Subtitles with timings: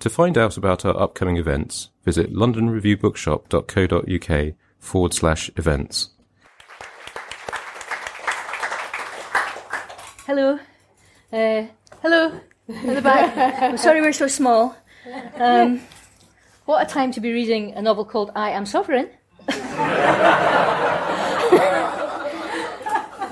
[0.00, 6.10] To find out about our upcoming events, visit londonreviewbookshop.co.uk forward slash events.
[10.26, 10.58] Hello.
[11.32, 11.66] Uh,
[12.02, 12.40] hello.
[12.66, 13.62] The back.
[13.62, 14.76] I'm sorry we're so small.
[15.36, 15.80] Um,
[16.64, 19.10] what a time to be reading a novel called I Am Sovereign.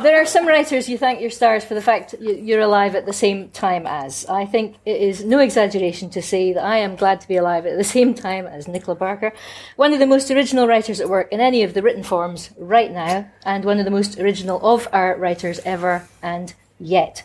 [0.02, 3.12] there are some writers you thank your stars for the fact you're alive at the
[3.12, 4.26] same time as.
[4.26, 7.66] I think it is no exaggeration to say that I am glad to be alive
[7.66, 9.32] at the same time as Nicola Barker,
[9.76, 12.92] one of the most original writers at work in any of the written forms right
[12.92, 17.22] now, and one of the most original of our writers ever and yet.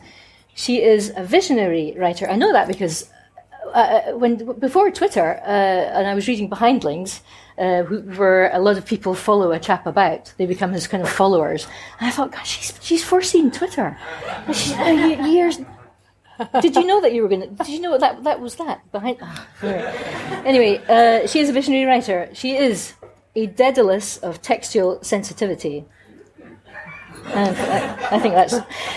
[0.54, 2.30] She is a visionary writer.
[2.30, 3.10] I know that because
[3.74, 7.22] uh, when before Twitter, uh, and I was reading Behindlings,
[7.58, 10.34] uh, where a lot of people follow a chap about.
[10.38, 11.68] They become his kind of followers.
[12.00, 13.98] And I thought, gosh, she's she's foreseen Twitter.
[14.48, 15.60] Uh, years.
[16.62, 17.48] Did you know that you were going to?
[17.48, 19.18] Did you know that that was that behind?
[19.22, 19.48] Oh,
[20.46, 22.30] anyway, uh, she is a visionary writer.
[22.34, 22.94] She is
[23.36, 25.86] a Daedalus of textual sensitivity.
[27.34, 28.56] And I think that's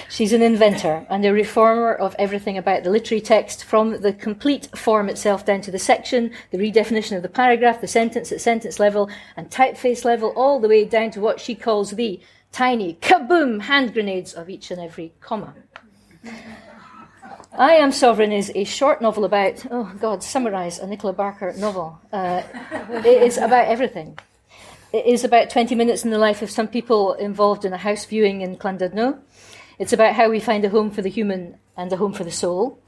[0.09, 4.69] she's an inventor and a reformer of everything about the literary text, from the complete
[4.77, 8.79] form itself down to the section, the redefinition of the paragraph, the sentence at sentence
[8.79, 12.21] level and typeface level, all the way down to what she calls the
[12.53, 15.55] tiny kaboom hand grenades of each and every comma.
[17.53, 22.01] I Am Sovereign is a short novel about, oh God, summarise a Nicola Barker novel.
[22.13, 22.43] Uh,
[22.91, 24.19] it is about everything.
[24.93, 28.05] It is about 20 minutes in the life of some people involved in a house
[28.05, 29.21] viewing in Llandudno.
[29.79, 32.33] It's about how we find a home for the human and a home for the
[32.33, 32.83] soul.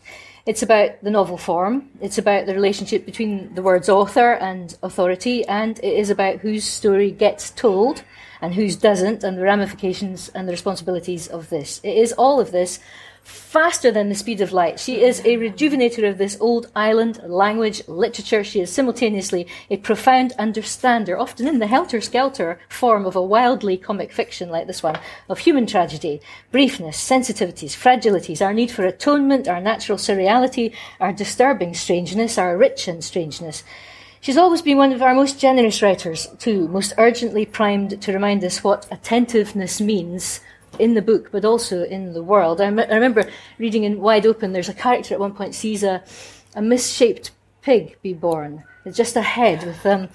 [0.45, 1.91] It's about the novel form.
[2.01, 5.47] It's about the relationship between the word's author and authority.
[5.47, 8.03] And it is about whose story gets told
[8.41, 11.81] and whose doesn't and the ramifications and the responsibilities of this.
[11.85, 12.81] It is all of this
[13.23, 14.81] faster than the speed of light.
[14.81, 18.43] She is a rejuvenator of this old island language, literature.
[18.43, 23.77] She is simultaneously a profound understander, often in the helter skelter form of a wildly
[23.77, 26.21] comic fiction like this one, of human tragedy,
[26.53, 32.89] briefness, sensitivities, fragilities, our need for atonement, our natural surreality, our disturbing strangeness, our rich
[32.89, 33.63] and strangeness.
[34.21, 38.45] She's always been one of our most generous writers, too, most urgently primed to remind
[38.45, 40.41] us what attentiveness means
[40.79, 42.61] in the book, but also in the world.
[42.61, 43.29] I, I remember
[43.59, 46.03] reading in Wide Open, there's a character at one point sees a,
[46.55, 47.31] a misshaped
[47.63, 48.65] pig be born.
[48.85, 50.09] It's just a head with um,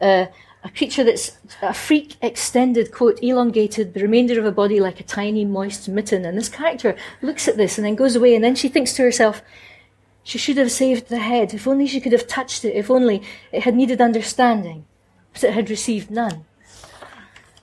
[0.00, 0.26] uh,
[0.64, 5.04] a creature that's a freak extended quote, elongated, the remainder of a body like a
[5.04, 6.24] tiny moist mitten.
[6.24, 9.02] And this character looks at this and then goes away, and then she thinks to
[9.02, 9.42] herself,
[10.24, 11.54] she should have saved the head.
[11.54, 12.74] If only she could have touched it.
[12.74, 14.84] If only it had needed understanding.
[15.32, 16.44] But it had received none.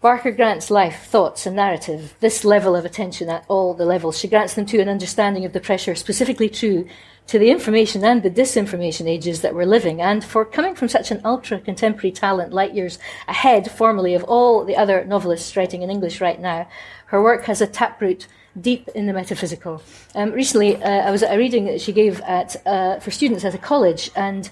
[0.06, 4.20] Barker grants life, thoughts, and narrative this level of attention at all the levels.
[4.20, 6.88] She grants them to an understanding of the pressure specifically true
[7.26, 10.00] to the information and the disinformation ages that we're living.
[10.04, 14.64] And for coming from such an ultra contemporary talent, light years ahead formally of all
[14.64, 16.70] the other novelists writing in English right now,
[17.08, 18.28] her work has a taproot
[18.62, 19.82] deep in the metaphysical.
[20.14, 23.44] Um, recently, uh, I was at a reading that she gave at, uh, for students
[23.44, 24.52] at a college, and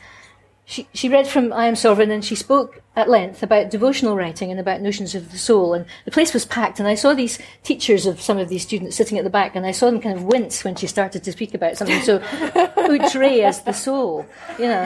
[0.65, 4.50] she, she read from I Am Sovereign and she spoke at length about devotional writing
[4.50, 5.74] and about notions of the soul.
[5.74, 8.95] And the place was packed, and I saw these teachers of some of these students
[8.95, 11.31] sitting at the back, and I saw them kind of wince when she started to
[11.31, 12.21] speak about something so
[12.77, 14.25] outre as the soul,
[14.57, 14.83] you know.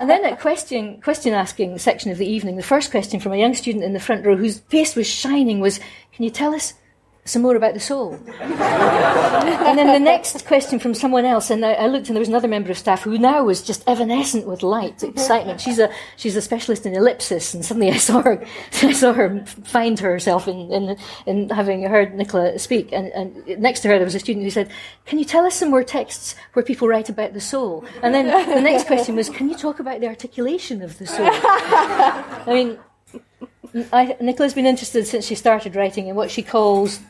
[0.00, 3.36] And then at question question asking section of the evening, the first question from a
[3.36, 5.78] young student in the front row whose face was shining was,
[6.12, 6.74] "Can you tell us
[7.24, 8.18] some more about the soul.
[8.40, 12.28] and then the next question from someone else, and I, I, looked and there was
[12.28, 15.60] another member of staff who now was just evanescent with light, excitement.
[15.60, 18.44] She's a she's a specialist in ellipsis, and suddenly I saw her
[18.82, 20.96] I saw her find herself in in,
[21.26, 22.90] in having heard Nicola speak.
[22.92, 24.68] And, and next to her there was a student who said,
[25.06, 28.26] "Can you tell us some more texts where people write about the soul?" And then
[28.26, 32.78] the next question was, "Can you talk about the articulation of the soul?" I mean.
[33.92, 37.00] I, Nicola's been interested since she started writing in what she calls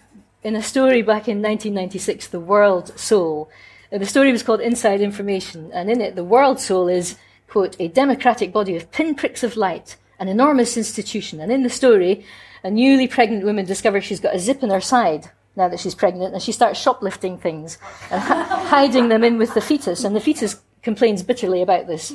[0.42, 3.50] in a story back in 1996, The World Soul.
[3.92, 7.16] Uh, the story was called Inside Information, and in it, the world soul is,
[7.48, 11.40] quote, a democratic body of pinpricks of light, an enormous institution.
[11.40, 12.24] And in the story,
[12.62, 15.94] a newly pregnant woman discovers she's got a zip in her side now that she's
[15.94, 17.76] pregnant, and she starts shoplifting things
[18.10, 20.04] and hiding them in with the fetus.
[20.04, 22.08] And the fetus complains bitterly about this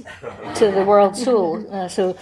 [0.56, 1.66] to the world soul.
[1.72, 2.18] Uh, so,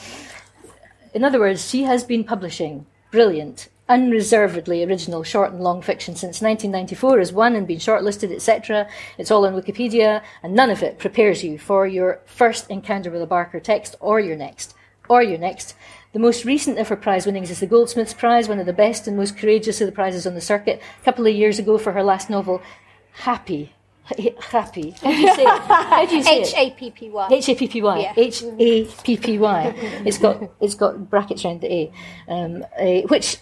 [1.16, 6.42] in other words, she has been publishing brilliant unreservedly original short and long fiction since
[6.42, 8.88] 1994 has won and been shortlisted, etc.
[9.18, 13.22] It's all on Wikipedia, and none of it prepares you for your first encounter with
[13.22, 14.76] a Barker text or your next.
[15.08, 15.76] Or your next.
[16.12, 19.16] The most recent ever prize winnings is the Goldsmiths Prize, one of the best and
[19.16, 20.82] most courageous of the prizes on the circuit.
[21.00, 22.62] A couple of years ago for her last novel,
[23.20, 23.75] Happy.
[24.06, 24.92] Happy.
[25.02, 25.62] How do you say it?
[25.62, 27.28] How do you say H A P P Y.
[27.32, 28.14] H A P P Y.
[28.16, 29.74] H A P P Y.
[30.06, 31.92] It's got it's got brackets around the A,
[32.28, 33.38] um, a which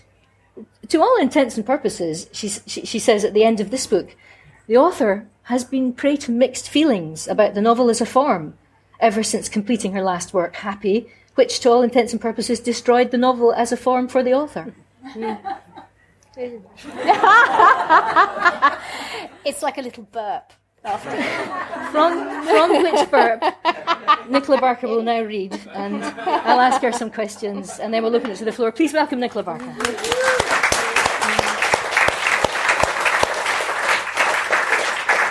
[0.90, 4.16] to all intents and purposes, she, she, she says at the end of this book,
[4.68, 8.54] the author has been prey to mixed feelings about the novel as a form
[9.00, 13.18] ever since completing her last work, Happy, which to all intents and purposes destroyed the
[13.18, 14.74] novel as a form for the author.
[19.46, 20.52] it's like a little burp.
[21.92, 23.42] From, from which burp
[24.28, 28.32] Nicola Barker will now read, and I'll ask her some questions, and then we'll open
[28.32, 28.72] it to the floor.
[28.72, 29.76] Please welcome Nicola Barker.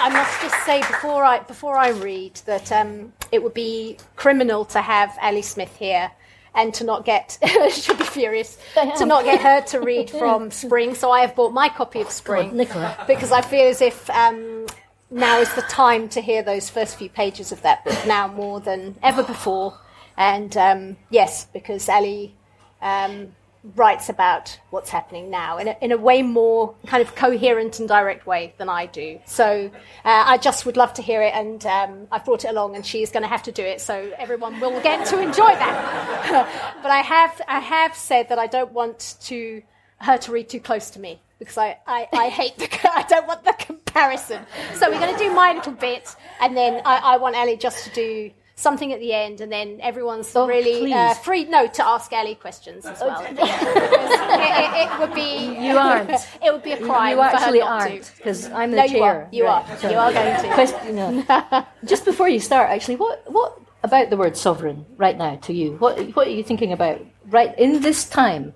[0.00, 4.64] I must just say before I before I read that um, it would be criminal
[4.66, 6.12] to have Ali Smith here
[6.54, 7.38] and to not get
[7.70, 8.58] she'll be furious
[8.99, 10.94] to not get her to read from Spring.
[10.94, 13.04] So I have bought my copy of Spring, on, Nicola.
[13.06, 14.66] because I feel as if um,
[15.10, 18.60] now is the time to hear those first few pages of that book now more
[18.60, 19.78] than ever before.
[20.16, 22.34] And um, yes, because Ali
[22.81, 23.34] um,
[23.76, 27.88] writes about what's happening now in a, in a way more kind of coherent and
[27.88, 29.20] direct way than I do.
[29.25, 29.70] So
[30.05, 32.85] uh, I just would love to hear it, and um, I've brought it along, and
[32.85, 36.79] she's going to have to do it, so everyone will get to enjoy that.
[36.82, 39.62] but I have I have said that I don't want to
[39.99, 43.29] her to read too close to me because I, I, I hate the I don't
[43.29, 44.43] want the comparison.
[44.75, 47.85] So we're going to do my little bit, and then I, I want Ali just
[47.85, 48.31] to do
[48.62, 51.44] something at the end, and then everyone's Oh, really uh, free.
[51.44, 53.20] No, to ask Ali questions as well.
[53.20, 53.62] at the end.
[53.76, 56.11] it, it, it would be You aren't.
[56.44, 58.97] it would be a crime you for actually aren't, because I'm the No, chair.
[58.97, 59.29] you are.
[59.32, 59.76] You Right, are.
[59.79, 60.49] so- You are going to.
[60.55, 61.67] Question, no.
[61.85, 65.73] Just before you start, actually, what what about the word sovereign right now to you?
[65.79, 68.55] What what are you thinking about right in this time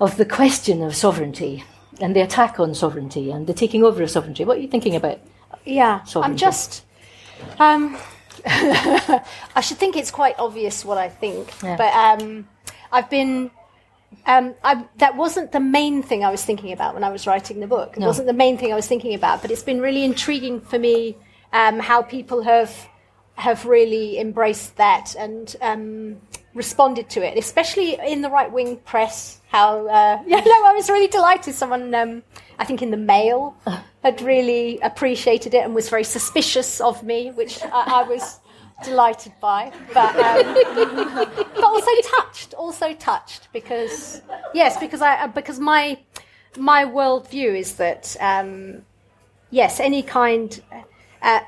[0.00, 1.62] of the question of sovereignty
[2.00, 4.44] and the attack on sovereignty and the taking over of sovereignty?
[4.44, 5.20] What are you thinking about?
[5.64, 6.84] Yeah, I'm just.
[7.58, 7.96] Um,
[8.46, 11.76] I should think it's quite obvious what I think, Yeah.
[11.76, 12.48] but um,
[12.92, 13.50] I've been.
[14.26, 17.60] Um, I, that wasn't the main thing I was thinking about when I was writing
[17.60, 17.96] the book.
[17.96, 18.06] It No.
[18.08, 21.16] wasn't the main thing I was thinking about, but it's been really intriguing for me
[21.52, 22.88] um, how people have
[23.36, 26.20] have really embraced that and um,
[26.54, 29.40] responded to it, especially in the right wing press.
[29.48, 31.54] How uh, yeah, no, I was really delighted.
[31.54, 32.22] Someone, um,
[32.58, 33.56] I think, in the Mail
[34.02, 38.40] had really appreciated it and was very suspicious of me, which I, I was
[38.84, 40.54] delighted by, but um,
[41.54, 44.22] but also touched, also touched because
[44.54, 45.98] yes, because I because my
[46.56, 48.82] my worldview is that um,
[49.50, 50.60] yes, any kind.
[51.22, 51.40] Uh,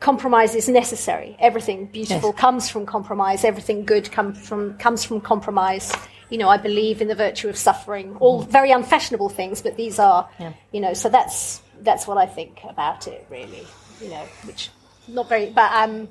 [0.00, 1.36] compromise is necessary.
[1.38, 2.38] Everything beautiful Yes.
[2.40, 3.44] comes from compromise.
[3.44, 5.92] Everything good comes from comes from compromise.
[6.30, 8.16] You know, I believe in the virtue of suffering.
[8.18, 10.52] All very unfashionable things, but these are, Yeah.
[10.72, 10.92] you know.
[10.94, 13.66] So that's that's what I think about it, really.
[14.00, 14.70] You know, which
[15.08, 16.08] not very, but um,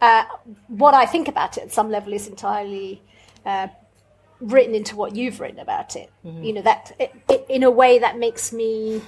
[0.00, 0.24] uh,
[0.68, 3.00] what I think about it at some level is entirely
[3.46, 3.68] uh,
[4.40, 6.10] written into what you've written about it.
[6.24, 9.00] You know, that it, it, in a way that makes me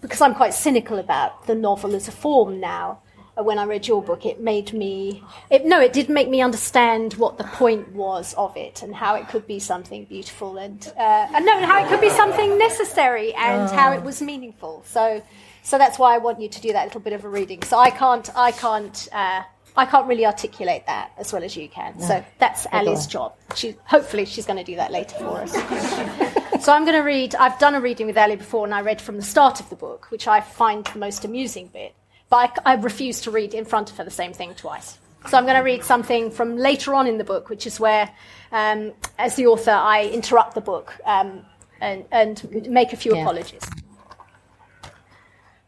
[0.00, 3.00] because I'm quite cynical about the novel as a form now.
[3.38, 5.22] uh, When I read your book, it made me.
[5.50, 9.14] It, no, it did make me understand what the point was of it and how
[9.14, 12.58] it could be something beautiful and uh, and no, and how it could be something
[12.58, 14.82] necessary and how it was meaningful.
[14.86, 15.22] So,
[15.62, 17.62] so that's why I want you to do that little bit of a reading.
[17.62, 19.42] So I can't, I can't, uh,
[19.76, 22.00] I can't really articulate that as well as you can.
[22.00, 23.34] So that's Ali's job.
[23.54, 25.52] She hopefully she's going to do that later for us.
[26.62, 29.00] so I'm going to read, I've done a reading with Ali before, and I read
[29.00, 31.94] from the start of the book, which I find the most amusing bit.
[32.28, 34.98] But I, I refuse to read in front of her the same thing twice.
[35.28, 38.10] So I'm going to read something from later on in the book, which is where,
[38.52, 41.44] um, as the author, I interrupt the book um,
[41.80, 43.22] and, and, make a few yeah.
[43.22, 43.62] apologies.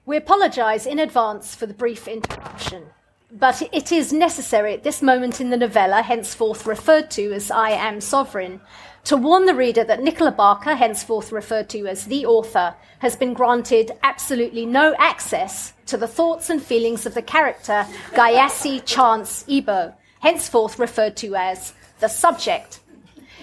[0.07, 2.87] We apologise in advance for the brief interruption,
[3.31, 7.71] but it is necessary at this moment in the novella, henceforth referred to as I
[7.71, 8.61] Am Sovereign,
[9.05, 13.35] to warn the reader that Nicola Barker, henceforth referred to as the author, has been
[13.35, 19.93] granted absolutely no access to the thoughts and feelings of the character Gayassi Chance Ebo,
[20.21, 22.81] henceforth referred to as the subject.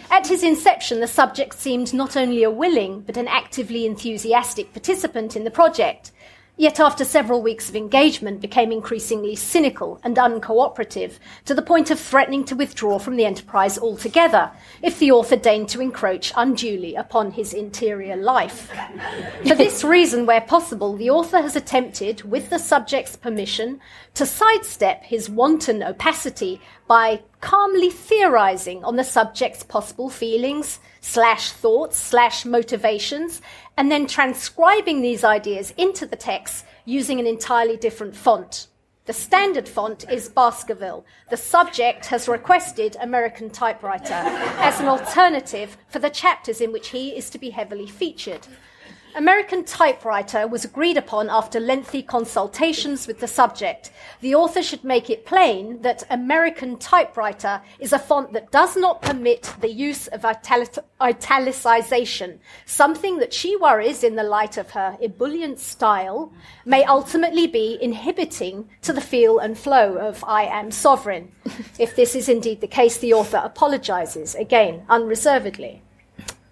[0.09, 5.35] At his inception, the subject seemed not only a willing but an actively enthusiastic participant
[5.35, 6.11] in the project
[6.59, 11.13] yet after several weeks of engagement became increasingly cynical and uncooperative,
[11.45, 14.51] to the point of threatening to withdraw from the enterprise altogether
[14.81, 18.69] if the author deigned to encroach unduly upon his interior life.
[19.47, 23.79] For this reason, where possible, the author has attempted, with the subject's permission,
[24.15, 31.97] to sidestep his wanton opacity by calmly theorizing on the subject's possible feelings, slash thoughts,
[31.97, 33.41] slash motivations,
[33.79, 38.67] and then transcribing these ideas into the text using an entirely different font.
[39.05, 41.05] The standard font is Baskerville.
[41.29, 47.15] The subject has requested American typewriter as an alternative for the chapters in which he
[47.15, 48.45] is to be heavily featured.
[49.15, 53.89] American typewriter was agreed upon after lengthy consultations with the subject.
[54.21, 59.01] The author should make it plain that American typewriter is a font that does not
[59.01, 65.59] permit the use of italicization, something that she worries, in the light of her ebullient
[65.59, 66.31] style,
[66.63, 71.31] may ultimately be inhibiting to the feel and flow of I Am Sovereign.
[71.79, 75.81] if this is indeed the case, the author apologizes, again, unreservedly.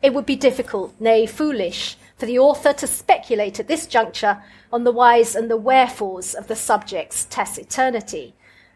[0.02, 4.84] It would be difficult, nay, foolish, for the author to speculate at this juncture on
[4.84, 8.34] the whys and the wherefores of the subject's taciturnity.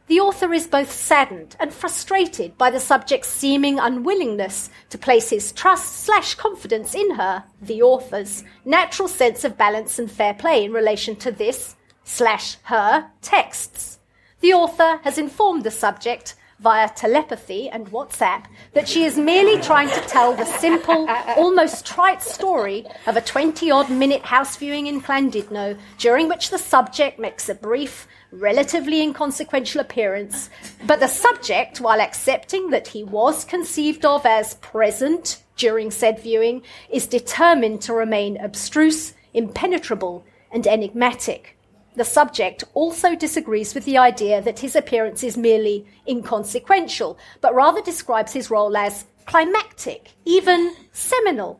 [0.07, 5.51] The author is both saddened and frustrated by the subject's seeming unwillingness to place his
[5.53, 10.73] trust slash confidence in her, the author's, natural sense of balance and fair play in
[10.73, 13.99] relation to this slash her texts.
[14.41, 19.89] The author has informed the subject via telepathy and WhatsApp that she is merely trying
[19.89, 25.01] to tell the simple, almost trite story of a 20 odd minute house viewing in
[25.01, 30.51] Llandudno during which the subject makes a brief, relatively inconsequential appearance,
[30.85, 36.61] but the subject, while accepting that he was conceived of as present during said viewing,
[36.91, 41.57] is determined to remain abstruse, impenetrable, and enigmatic.
[41.95, 47.81] The subject also disagrees with the idea that his appearance is merely inconsequential, but rather
[47.81, 51.59] describes his role as climactic, even seminal.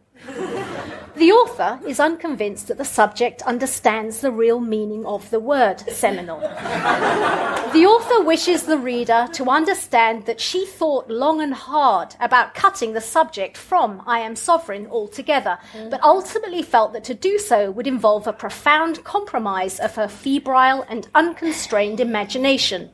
[1.16, 6.40] The author is unconvinced that the subject understands the real meaning of the word seminal.
[6.40, 12.94] the author wishes the reader to understand that she thought long and hard about cutting
[12.94, 15.58] the subject from I Am Sovereign altogether,
[15.90, 20.86] but ultimately felt that to do so would involve a profound compromise of her febrile
[20.88, 22.92] and unconstrained imagination.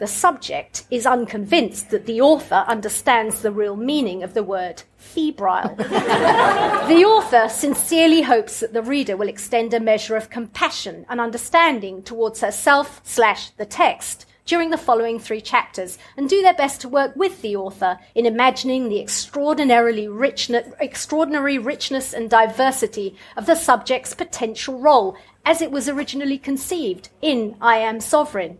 [0.00, 5.74] The subject is unconvinced that the author understands the real meaning of the word febrile.
[5.76, 12.02] the author sincerely hopes that the reader will extend a measure of compassion and understanding
[12.02, 16.88] towards herself slash the text during the following three chapters and do their best to
[16.88, 20.48] work with the author in imagining the extraordinarily rich,
[20.80, 25.14] extraordinary richness and diversity of the subject's potential role
[25.44, 28.56] as it was originally conceived in I Am Sovereign.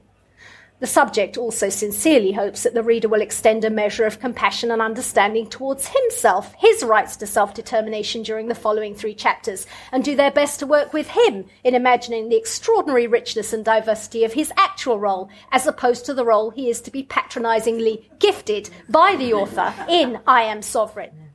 [0.80, 4.80] The subject also sincerely hopes that the reader will extend a measure of compassion and
[4.80, 10.16] understanding towards himself, his rights to self determination during the following three chapters, and do
[10.16, 14.50] their best to work with him in imagining the extraordinary richness and diversity of his
[14.56, 19.34] actual role, as opposed to the role he is to be patronizingly gifted by the
[19.34, 21.29] author in I Am Sovereign.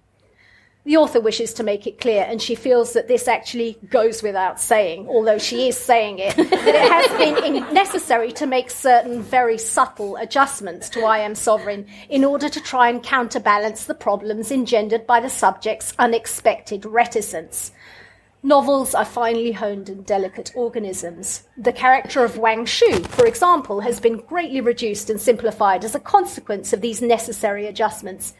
[0.86, 4.62] The author wishes to make it clear, and she feels that this actually goes without
[4.62, 9.58] saying, although she is saying it, that it has been necessary to make certain very
[9.58, 15.08] subtle adjustments to I Am Sovereign in order to try and counterbalance the problems engendered
[15.08, 17.72] by the subject's unexpected reticence.
[18.44, 21.48] Novels are finely honed and delicate organisms.
[21.58, 26.00] The character of Wang Shu, for example, has been greatly reduced and simplified as a
[26.00, 28.36] consequence of these necessary adjustments.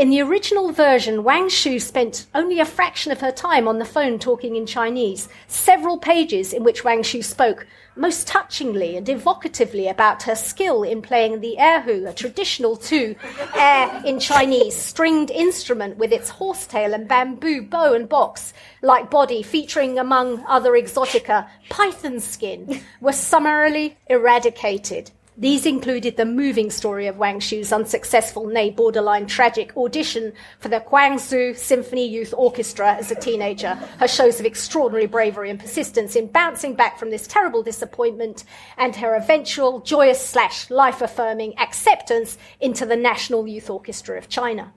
[0.00, 3.84] In the original version, Wang Shu spent only a fraction of her time on the
[3.84, 5.28] phone talking in Chinese.
[5.46, 7.66] Several pages in which Wang Shu spoke
[7.96, 13.14] most touchingly and evocatively about her skill in playing the erhu, a traditional two
[13.54, 19.42] air in Chinese stringed instrument with its horsetail and bamboo bow and box like body,
[19.42, 25.10] featuring among other exotica python skin, were summarily eradicated.
[25.40, 30.80] These included the moving story of Wang Shu's unsuccessful, nay borderline tragic audition for the
[30.80, 36.26] Guangzhou Symphony Youth Orchestra as a teenager, her shows of extraordinary bravery and persistence in
[36.26, 38.44] bouncing back from this terrible disappointment,
[38.76, 44.74] and her eventual joyous slash life affirming acceptance into the National Youth Orchestra of China.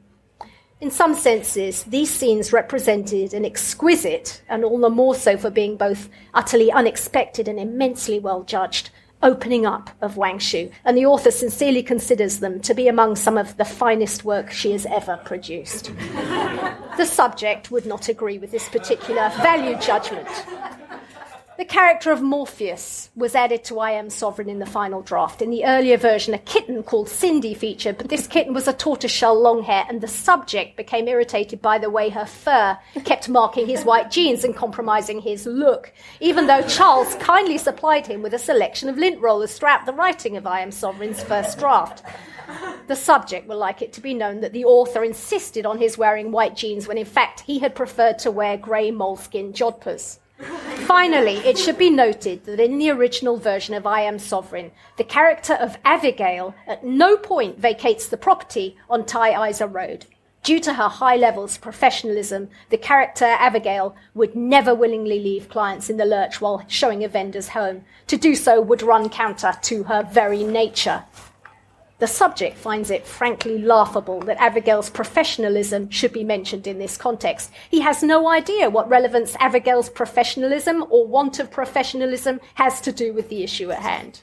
[0.80, 5.76] In some senses, these scenes represented an exquisite, and all the more so for being
[5.76, 8.92] both utterly unexpected and immensely well judged,
[9.24, 13.38] opening up of Wang Shu, and the author sincerely considers them to be among some
[13.38, 15.92] of the finest work she has ever produced.
[16.98, 20.28] the subject would not agree with this particular value judgment.
[21.64, 25.42] The character of Morpheus was added to I Am Sovereign in the final draft.
[25.42, 29.42] In the earlier version, a kitten called Cindy featured, but this kitten was a tortoiseshell
[29.42, 33.86] long hair, and the subject became irritated by the way her fur kept marking his
[33.86, 38.90] white jeans and compromising his look, even though Charles kindly supplied him with a selection
[38.90, 42.04] of lint rollers throughout the writing of I Am Sovereign's first draft.
[42.88, 46.34] The subject will like it to be known that the author insisted on his wearing
[46.34, 50.20] white jeans when in fact he had preferred to wear grey moleskin jodhpurs.
[50.86, 55.04] Finally, it should be noted that in the original version of I Am Sovereign, the
[55.04, 60.06] character of Abigail at no point vacates the property on Tai Isa Road.
[60.44, 65.90] Due to her high levels of professionalism, the character Abigail would never willingly leave clients
[65.90, 67.86] in the lurch while showing a vendor's home.
[68.08, 71.06] To do so would run counter to her very nature.
[72.04, 77.50] The subject finds it frankly laughable that Abigail's professionalism should be mentioned in this context.
[77.72, 83.14] He has no idea what relevance Abigail's professionalism or want of professionalism has to do
[83.14, 84.20] with the issue at hand.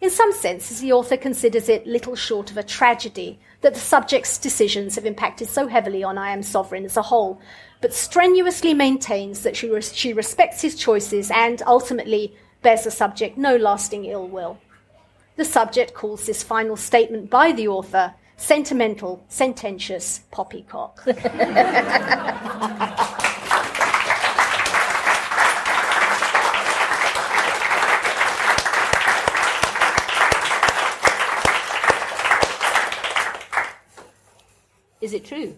[0.00, 4.38] In some senses, the author considers it little short of a tragedy that the subject's
[4.38, 7.40] decisions have impacted so heavily on I Am Sovereign as a whole,
[7.80, 13.36] but strenuously maintains that she, res- she respects his choices and ultimately bears the subject
[13.36, 14.60] no lasting ill will.
[15.36, 21.02] The subject calls this final statement by the author sentimental, sententious poppycock.
[35.00, 35.54] Is it true?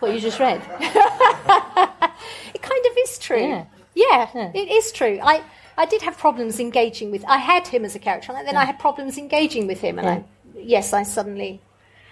[0.00, 0.60] What you just read?
[0.80, 3.40] it kind of is true.
[3.40, 3.64] Yeah.
[3.94, 4.50] Yeah, Yeah.
[4.54, 5.18] it is true.
[5.22, 5.42] I,
[5.76, 7.24] I did have problems engaging with.
[7.26, 10.08] I had him as a character, and then I had problems engaging with him, and
[10.08, 11.60] I, yes, I suddenly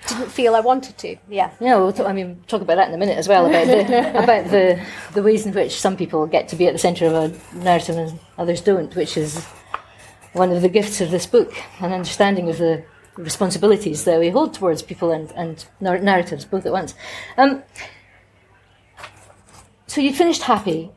[0.07, 1.17] didn't feel I wanted to.
[1.29, 1.51] Yeah.
[1.61, 4.09] Yeah, we'll talk, I mean, talk about that in a minute as well about the
[4.23, 4.81] about the
[5.13, 7.97] the ways in which some people get to be at the centre of a narrative
[7.97, 9.45] and others don't, which is
[10.33, 12.85] one of the gifts of this book, an understanding of the
[13.17, 16.95] responsibilities that we hold towards people and and narratives both at once.
[17.37, 17.63] Um,
[19.87, 20.91] so you finished happy.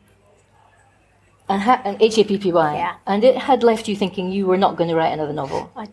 [1.48, 2.94] And, ha- and H A P P Y, Yeah.
[3.06, 5.70] and it had left you thinking you were not going to write another novel.
[5.76, 5.88] I,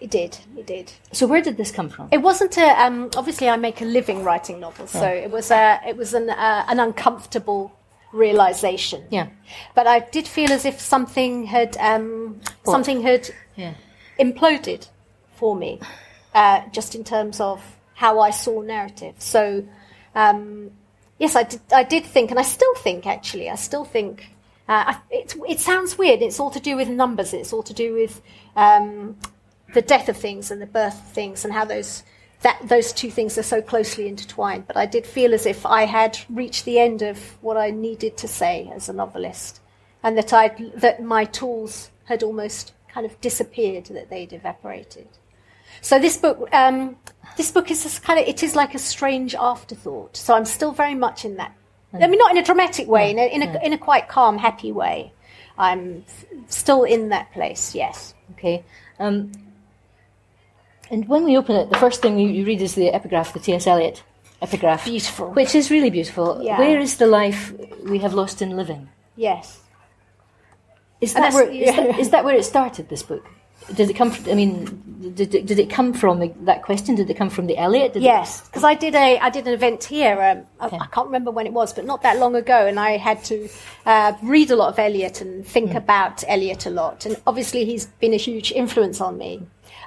[0.00, 0.36] it did.
[0.56, 0.92] It did.
[1.12, 2.08] So where did this come from?
[2.10, 2.82] It wasn't a.
[2.82, 5.80] Um, obviously, I make a living writing novels, so it was a.
[5.86, 7.70] It was an uh, an uncomfortable
[8.12, 9.04] realization.
[9.10, 9.28] Yeah.
[9.74, 13.74] But I did feel as if something had um, something had Yeah.
[14.18, 14.88] imploded
[15.36, 15.80] for me,
[16.34, 17.60] uh, just in terms of
[17.94, 19.14] how I saw narrative.
[19.18, 19.64] So,
[20.14, 20.70] um,
[21.18, 24.30] yes, I did, I did think, and I still think, actually, I still think.
[24.68, 26.22] Uh, it, it sounds weird.
[26.22, 27.34] It's all to do with numbers.
[27.34, 28.22] It's all to do with
[28.56, 29.16] um,
[29.74, 32.02] the death of things and the birth of things, and how those
[32.40, 34.66] that those two things are so closely intertwined.
[34.66, 38.16] But I did feel as if I had reached the end of what I needed
[38.18, 39.60] to say as a novelist,
[40.02, 45.08] and that I that my tools had almost kind of disappeared, that they'd evaporated.
[45.80, 46.96] So this book, um,
[47.36, 50.16] this book is kind of it is like a strange afterthought.
[50.16, 51.54] So I'm still very much in that.
[52.02, 54.38] I mean, not in a dramatic way, in a, in a, in a quite calm,
[54.38, 55.12] happy way.
[55.56, 56.04] I'm
[56.48, 57.74] still in that place.
[57.74, 58.14] Yes.
[58.32, 58.64] Okay.
[58.98, 59.30] Um,
[60.90, 63.40] and when we open it, the first thing you, you read is the epigraph, the
[63.40, 63.66] T.S.
[63.66, 64.02] Eliot
[64.42, 64.84] epigraph.
[64.84, 65.30] Beautiful.
[65.32, 66.40] Which is really beautiful.
[66.42, 66.58] Yeah.
[66.58, 67.52] Where is the life
[67.84, 68.88] we have lost in living?
[69.16, 69.60] Yes.
[71.00, 73.26] Is that, where, is, that, is that where it started, this book?
[73.74, 76.94] Did it come from, I mean, did it, did it come from that question?
[76.96, 77.94] Did it come from the Eliot?
[77.94, 80.20] Did Yes, because I did a I did an event here.
[80.22, 80.78] Um, I- Okay.
[80.78, 83.48] I can't remember when it was, but not that long ago, and I had to
[83.86, 85.76] uh, read a lot of Eliot and think Hmm.
[85.78, 87.06] about Eliot a lot.
[87.06, 89.42] And obviously, he's been a huge influence on me.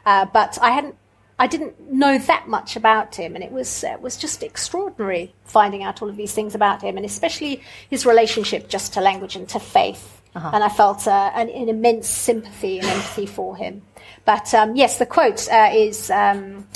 [0.08, 0.95] Uh, but I hadn't,
[1.38, 5.84] I didn't know that much about him, and it was uh, was just extraordinary finding
[5.84, 9.47] out all of these things about him, and especially his relationship just to language and
[9.49, 10.16] to faith.
[10.54, 13.82] And I felt uh, an, an, immense sympathy and empathy for him.
[14.26, 16.10] But um, yes, the quote uh, is.
[16.12, 16.67] Um,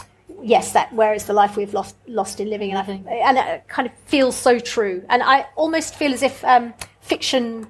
[0.43, 3.67] yes, that where is the life we've lost lost in living, and, I, and it
[3.67, 5.04] kind of feels so true.
[5.10, 7.67] And I almost feel as if um, fiction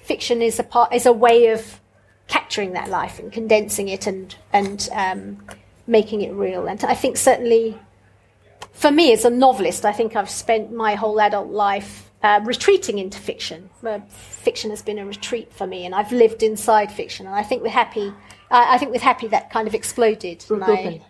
[0.00, 1.80] fiction is a part is a way of
[2.26, 5.44] capturing that life and condensing it and and um,
[5.86, 6.66] making it real.
[6.66, 7.78] And I think certainly
[8.72, 12.98] for me as a novelist, I think I've spent my whole adult life uh, retreating
[12.98, 13.70] into fiction.
[13.84, 17.26] Uh, fiction has been a retreat for me, and I've lived inside fiction.
[17.26, 18.08] And I think with Happy,
[18.50, 20.44] uh, I think with Happy that kind of exploded.
[20.46, 21.02] Broke I.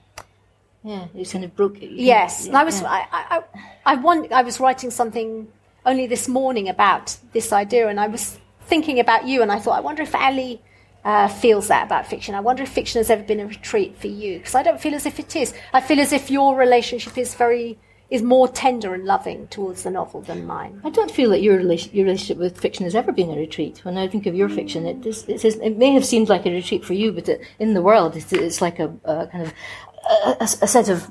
[0.82, 1.76] Yeah, it kind of broke.
[1.80, 2.80] Yes, yeah, I was.
[2.80, 2.88] Yeah.
[2.88, 3.42] I, I,
[3.84, 5.48] I, want, I was writing something
[5.84, 9.76] only this morning about this idea, and I was thinking about you, and I thought,
[9.76, 10.62] I wonder if Ali
[11.04, 12.34] uh, feels that about fiction.
[12.34, 14.94] I wonder if fiction has ever been a retreat for you, because I don't feel
[14.94, 15.52] as if it is.
[15.74, 17.78] I feel as if your relationship is very
[18.10, 20.80] is more tender and loving towards the novel than mine.
[20.84, 23.84] I don't feel that your relation, your relationship with fiction has ever been a retreat.
[23.84, 26.44] When I think of your fiction, it, is, it, is, it may have seemed like
[26.44, 29.46] a retreat for you, but it, in the world, it's, it's like a, a, kind
[29.46, 29.54] of
[30.10, 31.08] a, a, set of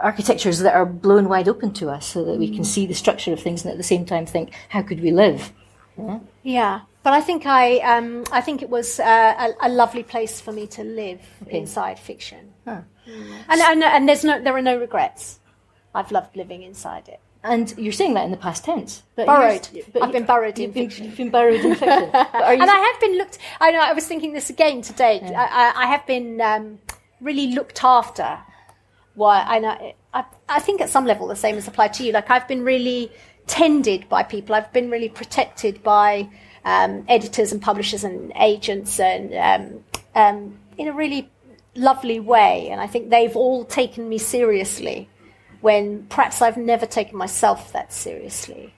[0.00, 3.32] architectures that are blown wide open to us, so that we can see the structure
[3.32, 5.52] of things, and at the same time think, how could we live?
[5.98, 6.18] Yeah.
[6.42, 6.80] yeah.
[7.02, 9.04] But I think I, um, I think it was uh,
[9.62, 11.58] a, a, lovely place for me to live okay.
[11.58, 12.82] inside fiction, huh.
[13.08, 13.34] mm.
[13.48, 15.40] and, and, and there's no, there are no regrets.
[15.96, 17.20] I've loved living inside it.
[17.42, 19.02] And you're saying that in the past tense.
[19.14, 19.68] But burrowed.
[19.92, 21.06] But I've been burrowed in been, fiction.
[21.06, 22.10] You've been burrowed in fiction.
[22.12, 23.38] and I have been looked.
[23.60, 23.80] I know.
[23.80, 25.20] I was thinking this again today.
[25.22, 25.40] Yeah.
[25.40, 26.80] I, I, have been um,
[27.20, 28.38] really looked after.
[29.14, 29.44] Why?
[29.46, 29.94] I know.
[30.12, 32.12] I, I think at some level the same has applied to you.
[32.12, 33.12] Like I've been really
[33.46, 34.56] tended by people.
[34.56, 36.28] I've been really protected by
[36.64, 39.84] um, editors and publishers and agents and um,
[40.16, 41.30] um, in a really
[41.76, 42.70] lovely way.
[42.70, 45.08] And I think they've all taken me seriously
[45.66, 48.72] when perhaps I've never taken myself that seriously.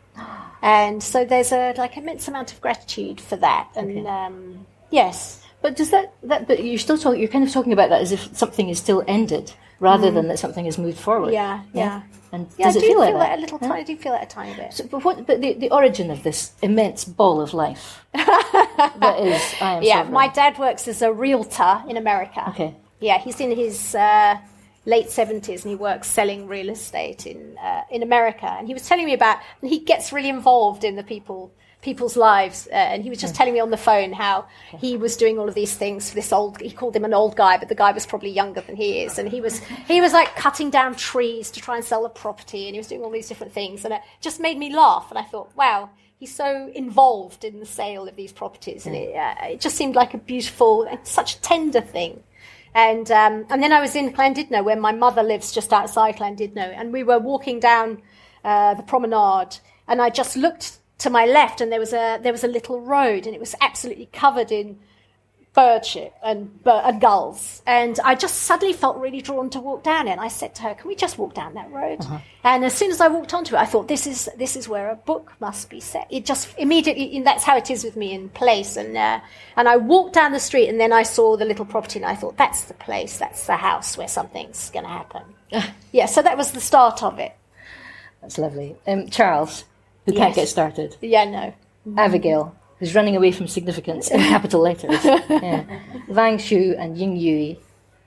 [0.62, 3.68] And so there's a like immense amount of gratitude for that.
[3.76, 4.08] And okay.
[4.08, 5.44] Um, yes.
[5.60, 8.12] But does that, that but you're still talking you're kind of talking about that as
[8.12, 10.14] if something is still ended rather mm.
[10.14, 11.34] than that something has moved forward.
[11.34, 11.84] Yeah, yeah.
[11.84, 12.02] yeah.
[12.32, 13.18] And yeah, does I it feel, like that?
[13.18, 13.38] that?
[13.38, 14.72] A little tiny, I do feel that a tiny bit.
[14.72, 15.26] So, but what?
[15.26, 19.82] But the, the origin of this immense ball of life that is I am.
[19.82, 22.48] Yeah, my dad works as a realtor in America.
[22.48, 22.74] Okay.
[22.98, 24.38] Yeah, he's in his uh,
[24.94, 28.48] late seventies and he works selling real estate in uh, in America.
[28.58, 32.16] And he was telling me about, and he gets really involved in the people people's
[32.16, 32.66] lives.
[32.72, 34.46] Uh, and he was just telling me on the phone how
[34.84, 36.60] he was doing all of these things for this old.
[36.60, 39.18] He called him an old guy, but the guy was probably younger than he is.
[39.18, 42.66] And he was he was like cutting down trees to try and sell the property,
[42.66, 43.84] and he was doing all these different things.
[43.84, 45.06] And it just made me laugh.
[45.10, 45.90] And I thought, wow.
[46.20, 49.94] He's so involved in the sale of these properties, and it, uh, it just seemed
[49.94, 50.72] like a beautiful,
[51.04, 52.24] such a tender thing.
[52.74, 56.72] And um, and then I was in Llandudno, where my mother lives just outside Llandudno,
[56.76, 58.02] and we were walking down
[58.44, 62.32] uh, the promenade, and I just looked to my left, and there was a there
[62.32, 64.78] was a little road, and it was absolutely covered in
[65.58, 67.62] birdship and, and gulls.
[67.66, 70.12] And I just suddenly felt really drawn to walk down it.
[70.12, 72.18] And I said to her, "Can we just walk down that road?" Uh-huh.
[72.44, 74.88] And as soon as I walked onto it, I thought, "This is this is where
[74.88, 78.28] a book must be set." It just immediately that's how it is with me in
[78.28, 78.76] place.
[78.76, 79.20] And uh,
[79.56, 82.14] and I walked down the street, and then I saw the little property, and I
[82.14, 83.18] thought, "That's the place.
[83.18, 85.22] That's the house where something's going to happen."
[85.92, 86.06] yeah.
[86.06, 87.32] So that was the start of it.
[88.20, 88.76] That's lovely.
[88.86, 89.64] Um, Charles
[90.06, 90.20] who yes.
[90.20, 90.96] can't get started.
[91.00, 91.54] Yeah, no.
[91.96, 95.04] Abigail, who's running away from significance in capital letters.
[95.04, 95.64] Yeah.
[96.08, 97.60] Wang Shu and Ying Yui,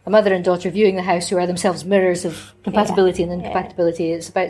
[0.05, 3.29] a mother and daughter viewing the house who are themselves mirrors of compatibility yeah.
[3.31, 4.05] and incompatibility.
[4.05, 4.15] Yeah.
[4.15, 4.47] It's about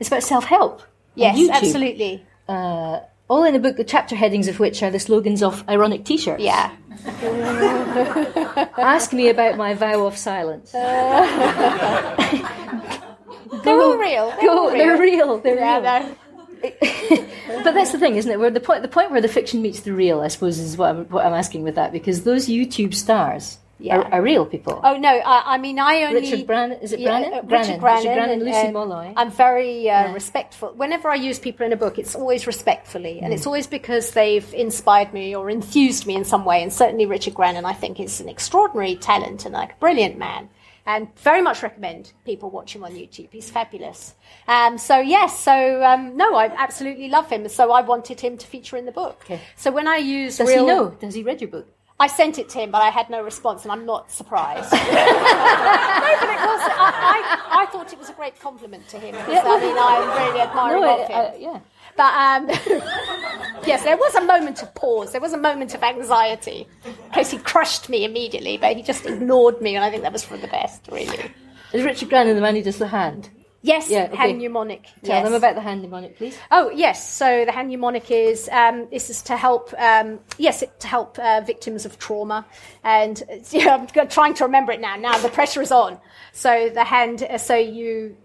[0.00, 0.82] it's about self help.
[1.14, 2.24] Yes, absolutely.
[2.48, 6.04] Uh, all in a book, the chapter headings of which are the slogans of ironic
[6.04, 6.42] T-shirts.
[6.42, 6.74] Yeah.
[8.78, 10.74] Ask me about my vow of silence.
[10.74, 12.16] Uh,
[13.64, 14.34] they're all real.
[14.40, 14.78] They're, all real.
[14.78, 15.38] they're real.
[15.38, 16.16] They're yeah, real.
[17.64, 18.38] But that's the thing, isn't it?
[18.38, 20.90] Where the point, the point where the fiction meets the real, I suppose, is what
[20.90, 23.98] I'm, what I'm asking with that, because those YouTube stars yeah.
[23.98, 24.80] are, are, real people.
[24.82, 26.78] Oh no, I, I mean, I only Richard Grannon.
[26.80, 27.32] Is it yeah, Brannon?
[27.32, 29.12] Uh, Richard Grannon, Richard Grannon, Lucy uh, Molloy.
[29.16, 30.12] I'm very uh, yeah.
[30.12, 30.72] respectful.
[30.74, 33.36] Whenever I use people in a book, it's always respectfully, and mm.
[33.36, 36.62] it's always because they've inspired me or enthused me in some way.
[36.62, 40.48] And certainly, Richard Grannon, I think, is an extraordinary talent and like a brilliant man
[40.88, 43.28] and very much recommend people watch him on YouTube.
[43.30, 44.14] He's fabulous.
[44.48, 47.46] Um, so yes, so um, no, I absolutely love him.
[47.48, 49.20] So I wanted him to feature in the book.
[49.24, 49.40] Okay.
[49.54, 50.88] So when I use does real, he know?
[50.98, 51.68] Does he read your book?
[52.00, 54.72] I sent it to him, but I had no response, and I'm not surprised.
[54.72, 56.62] no, but it was.
[56.62, 59.12] I, I, I, thought it was a great compliment to him.
[59.12, 61.42] Because, I mean, I'm really admiring no, him.
[61.42, 61.60] Yeah.
[61.98, 62.48] But um,
[63.66, 65.10] yes, there was a moment of pause.
[65.10, 69.04] There was a moment of anxiety in case he crushed me immediately, but he just
[69.04, 71.18] ignored me, and I think that was for the best, really.
[71.72, 73.30] Is Richard Grannon the man who does the hand?
[73.62, 74.16] Yes, Yeah, okay.
[74.16, 74.84] hand mnemonic.
[75.02, 75.24] Tell yes.
[75.24, 76.38] them about the hand mnemonic, please.
[76.52, 80.78] Oh yes, so the hand mnemonic is um, this is to help um, yes it,
[80.78, 82.46] to help uh, victims of trauma,
[82.84, 84.94] and yeah, I'm trying to remember it now.
[84.94, 85.98] Now the pressure is on.
[86.32, 88.16] So the hand, uh, so you.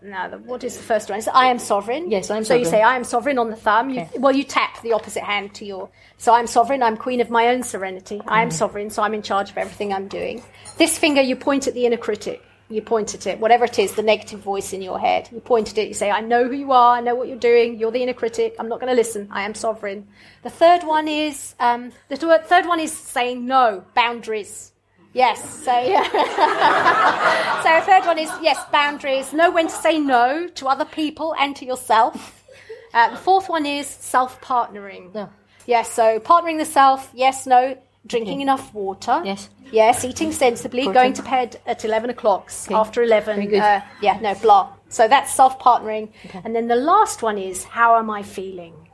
[0.00, 1.18] Now, the, what is the first one?
[1.18, 2.10] It's I am sovereign.
[2.10, 3.90] Yes, I am So you say I am sovereign on the thumb.
[3.90, 4.18] You, Okay.
[4.18, 5.88] Well, you tap the opposite hand to your.
[6.18, 6.82] So I'm sovereign.
[6.84, 8.16] I'm queen of my own serenity.
[8.20, 8.32] I Mm-hmm.
[8.34, 8.90] am sovereign.
[8.90, 10.42] So I'm in charge of everything I'm doing.
[10.76, 12.42] This finger, you point at the inner critic.
[12.70, 15.28] You point at it, whatever it is, the negative voice in your head.
[15.32, 15.88] You point at it.
[15.88, 16.96] You say, "I know who you are.
[16.98, 17.78] I know what you're doing.
[17.78, 18.54] You're the inner critic.
[18.58, 19.26] I'm not going to listen.
[19.32, 20.06] I am sovereign."
[20.42, 23.84] The third one is um, the th- third one is saying no.
[23.94, 24.72] Boundaries.
[25.12, 25.64] Yes.
[25.64, 26.02] So yeah.
[27.62, 29.32] so third one is yes, boundaries.
[29.32, 32.44] Know when to say no to other people and to yourself.
[32.92, 35.14] Uh, the fourth one is self partnering.
[35.14, 35.30] No.
[35.66, 35.90] Yes.
[35.92, 37.10] So partnering the self.
[37.14, 37.46] Yes.
[37.46, 37.76] No.
[38.06, 39.20] Drinking enough water.
[39.24, 39.50] Yes.
[39.70, 40.04] Yes.
[40.04, 40.84] Eating sensibly.
[40.84, 41.02] Fourteen.
[41.02, 42.50] Going to bed at eleven o'clock.
[42.70, 43.54] After eleven.
[43.54, 44.18] Uh, yeah.
[44.20, 44.34] No.
[44.34, 44.72] Blah.
[44.88, 46.10] So that's self partnering.
[46.44, 48.87] And then the last one is how am I feeling?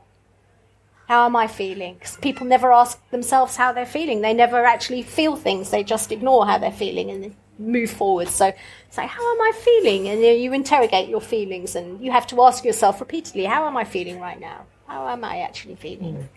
[1.07, 1.95] How am I feeling?
[1.95, 4.21] Because people never ask themselves how they're feeling.
[4.21, 5.69] They never actually feel things.
[5.69, 8.27] They just ignore how they're feeling and move forward.
[8.27, 8.51] So
[8.87, 10.07] it's like, how am I feeling?
[10.07, 13.83] And you interrogate your feelings and you have to ask yourself repeatedly, how am I
[13.83, 14.65] feeling right now?
[14.87, 16.27] How am I actually feeling?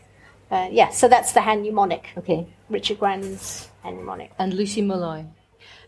[0.51, 2.09] Uh, yeah, so that's the hand mnemonic.
[2.17, 2.47] Okay.
[2.71, 4.33] Richard Grannon's hand mnemonic.
[4.39, 5.25] And Lucy Malloy.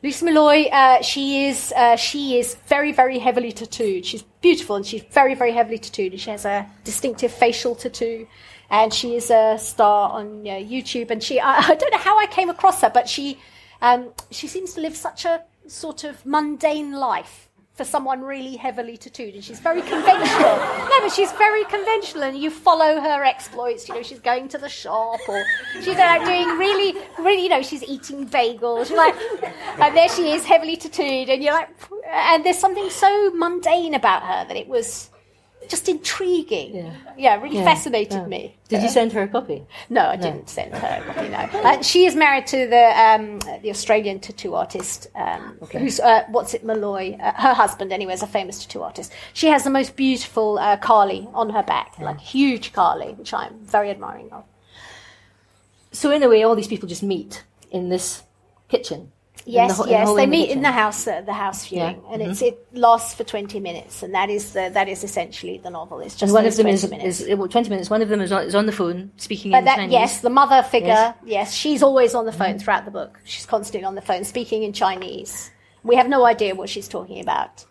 [0.02, 4.04] Lucy Malloy, uh, she is uh, she is very very heavily tattooed.
[4.06, 6.12] She's beautiful and she's very very heavily tattooed.
[6.12, 8.26] And she has a distinctive facial tattoo,
[8.70, 11.10] and she is a star on uh, YouTube.
[11.10, 13.38] And she I, I don't know how I came across her, but she
[13.82, 18.96] um, she seems to live such a sort of mundane life for someone really heavily
[18.96, 19.34] tattooed.
[19.34, 20.56] And she's very conventional.
[20.56, 23.88] no, but she's very conventional, and you follow her exploits.
[23.88, 25.44] You know, she's going to the shop or
[25.80, 28.90] she's uh, doing really really you know she's eating bagels.
[28.90, 29.16] You're like,
[29.80, 31.70] and there she is, heavily tattooed, and you're like,
[32.12, 35.10] and there's something so mundane about her that it was
[35.68, 36.74] just intriguing.
[36.74, 36.94] Yeah.
[37.16, 38.26] Yeah, really Yeah, fascinated yeah.
[38.26, 38.56] me.
[38.68, 39.64] Did you send her a copy?
[39.88, 41.02] No, I didn't send her.
[41.02, 45.58] a copy, No, uh, she is married to the um, the Australian tattoo artist, um,
[45.72, 47.16] who's uh, what's it, Malloy.
[47.20, 49.12] Uh, her husband, anyway, is a famous tattoo artist.
[49.32, 53.58] She has the most beautiful uh, Kali on her back, like huge Kali, which I'm
[53.64, 54.44] very admiring of.
[55.92, 58.22] So in a way, all these people just meet in this
[58.68, 59.12] kitchen.
[59.52, 61.96] Yes, the the yes, hole they the meet in the house, uh, the house viewing,
[62.04, 65.58] Yeah, and it's, it lasts for twenty minutes, and that is the, that is essentially
[65.58, 66.00] the novel.
[66.00, 67.20] It's just one of them 20 is, minutes.
[67.20, 67.90] is well, twenty minutes.
[67.90, 69.92] One of them is on, is on the phone speaking But in that, Chinese.
[69.92, 71.14] yes, the mother figure, Yes.
[71.24, 71.54] yes.
[71.54, 73.18] she's always on the phone throughout the book.
[73.24, 75.50] She's constantly on the phone speaking in Chinese.
[75.82, 77.64] We have no idea what she's talking about.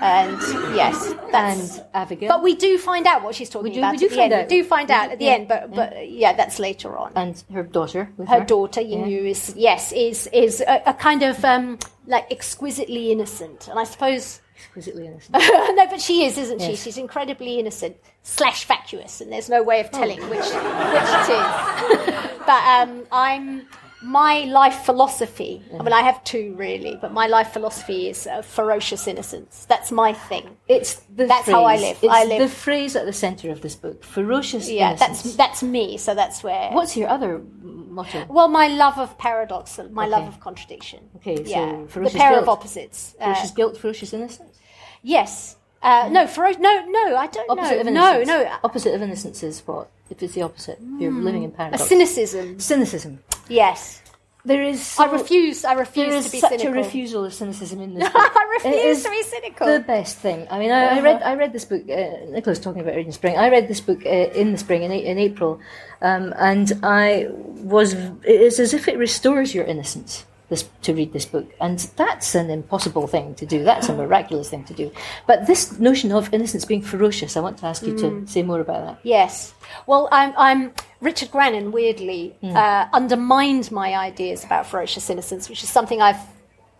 [0.00, 0.38] And
[0.74, 1.78] yes, that's.
[1.78, 2.28] and Abigail.
[2.28, 4.48] but we do find out what she's talking do- about we do find out.
[4.48, 7.12] We do find out at the yeah, end, but but yeah, that's later on.
[7.16, 11.22] and her daughter with her her daughter Yinu is yes is is a, a kind
[11.22, 15.32] of um, like exquisitely innocent, and I suppose exquisitely innocent.
[15.32, 16.76] no, but she is, isn't she?
[16.76, 22.38] She's incredibly innocent slash vacuous, and there's no way of telling which which it is.
[22.46, 23.66] but um, I'm
[24.02, 25.62] my life philosophy.
[25.72, 29.66] I mean, I have two really, but my life philosophy is uh, ferocious innocence.
[29.68, 30.56] That's my thing.
[30.68, 31.96] It's the That's how I live.
[32.02, 34.70] It's I live- the phrase at the centre of this book: ferocious innocence.
[34.70, 35.22] Yeah, innocence.
[35.22, 35.96] that's that's me.
[35.98, 36.70] So that's where.
[36.72, 38.26] What's your other motto?
[38.28, 41.08] well, my love of paradox, my love of contradiction.
[41.16, 42.48] Okay, so yeah, the pair of guilt.
[42.58, 43.14] opposites.
[43.18, 44.58] Uh, ferocious guilt, ferocious innocence.
[45.02, 45.56] yes.
[45.82, 46.60] Uh, no, ferocious.
[46.60, 48.20] no, no, I don't Opposite know.
[48.20, 49.88] of no, no, Opposite of innocence is what?
[50.08, 51.82] If it's the opposite, you're living in paradise.
[51.82, 52.60] a cynicism.
[52.60, 53.18] Cynicism.
[53.48, 54.02] Yes.
[54.46, 54.96] There is.
[54.96, 55.64] I refuse.
[55.64, 56.74] I refuse is to be such cynical.
[56.74, 58.14] a refusal of cynicism in this book.
[58.36, 59.66] I refuse to be cynical.
[59.66, 60.46] The best thing.
[60.48, 61.82] I mean, I, I read I read this book.
[61.90, 63.36] Uh, Nicola's talking about in spring.
[63.36, 65.58] I read this book uh, in the spring in, in April,
[66.00, 67.94] um, and I was.
[67.94, 70.24] It is as if it restores your innocence.
[70.48, 73.64] This to read this book, and that's an impossible thing to do.
[73.64, 74.92] That's a miraculous thing to do.
[75.26, 78.28] But this notion of innocence being ferocious, I want to ask you to mm.
[78.28, 78.98] say more about that.
[79.02, 79.54] yes.
[79.88, 80.32] Well, I'm.
[80.36, 81.72] I'm Richard Grannon.
[81.72, 82.54] Weirdly, mm.
[82.54, 86.20] uh, undermined my ideas about ferocious innocence, which is something I've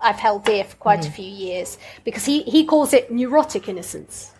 [0.00, 1.09] I've held dear for quite mm.
[1.09, 4.33] a few years because he he calls it neurotic innocence.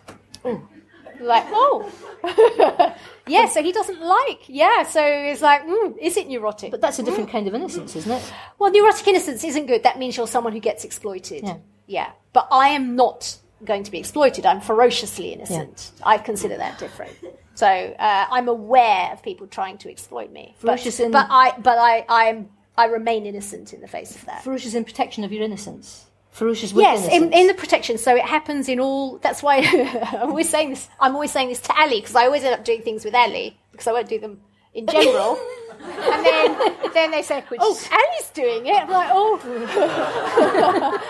[1.19, 1.91] Like oh.
[3.27, 4.41] yeah, so he doesn't like.
[4.47, 6.71] Yeah, so it's like, mm, is it neurotic?
[6.71, 8.33] But that's a different kind of innocence, isn't it?
[8.59, 9.83] Well, neurotic innocence isn't good.
[9.83, 11.43] That means you're someone who gets exploited.
[11.43, 11.57] Yeah.
[11.85, 12.11] Yeah.
[12.33, 14.45] But I am not going to be exploited.
[14.45, 15.91] I'm ferociously innocent.
[16.03, 17.13] I consider that different.
[17.55, 20.53] So uh, I'm aware of people trying to exploit me.
[20.59, 24.23] Ferocious but, in- but I but I I'm I remain innocent in the face of
[24.25, 24.43] that.
[24.43, 26.05] Ferocious in protection of your innocence.
[26.83, 27.97] Yes, in, in the protection.
[27.97, 29.17] So it happens in all.
[29.17, 29.57] That's why
[30.13, 30.87] I'm always saying this.
[30.99, 33.57] I'm always saying this to Ali because I always end up doing things with Ali
[33.71, 34.41] because I won't do them
[34.73, 35.37] in general.
[35.81, 39.33] and then then they say, "Oh, oh Ali's doing it." I'm like, "Oh."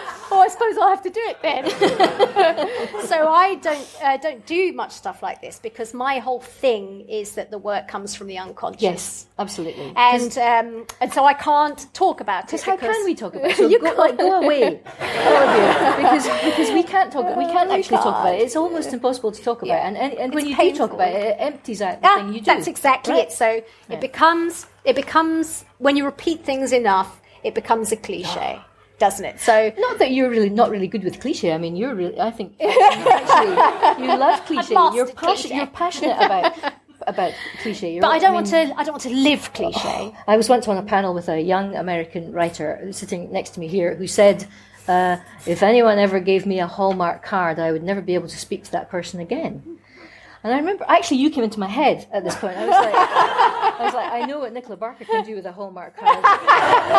[0.32, 1.70] oh, I suppose I'll have to do it then.
[3.08, 7.32] so I don't uh, don't do much stuff like this because my whole thing is
[7.34, 8.82] that the work comes from the unconscious.
[8.82, 9.94] Yes, absolutely.
[9.96, 12.48] And um, and so I can't talk about it.
[12.48, 13.58] Because how can we talk about it?
[13.58, 17.36] So You go, like, go away, all of you, because because we can't talk.
[17.38, 18.42] We can't we actually talk about it.
[18.42, 19.68] It's almost impossible to talk about.
[19.70, 19.88] Yeah.
[19.88, 22.34] And and, and when you do talk about it, it empties out the Yeah, thing
[22.34, 22.46] you do.
[22.46, 23.28] that's exactly Right?
[23.28, 23.32] it.
[23.32, 28.60] So it becomes it becomes when you repeat things enough, it becomes a cliche,
[29.00, 29.40] doesn't it?
[29.40, 31.54] So Not that you're really not really good with cliche.
[31.54, 32.20] I mean, you're really.
[32.20, 34.74] I think actually you love cliche.
[34.94, 35.56] You're passionate.
[35.56, 36.74] You're passionate about
[37.08, 37.94] about cliche.
[37.94, 40.14] You're, but I don't want mean, to I don't want to live cliche.
[40.28, 43.68] I was once on a panel with a young American writer sitting next to me
[43.68, 44.48] here who said,
[44.88, 48.38] uh, if anyone ever gave me a Hallmark card, I would never be able to
[48.38, 49.78] speak to that person again.
[50.44, 52.58] And I remember, actually, you came into my head at this point.
[52.58, 55.52] I was like, I, was like, I know what Nicola Barker can do with a
[55.52, 56.18] Hallmark card.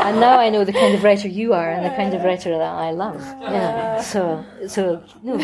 [0.06, 2.50] And now I know the kind of writer you are and the kind of writer
[2.50, 3.20] that I love.
[3.40, 4.00] Yeah.
[4.02, 5.38] So, so, no.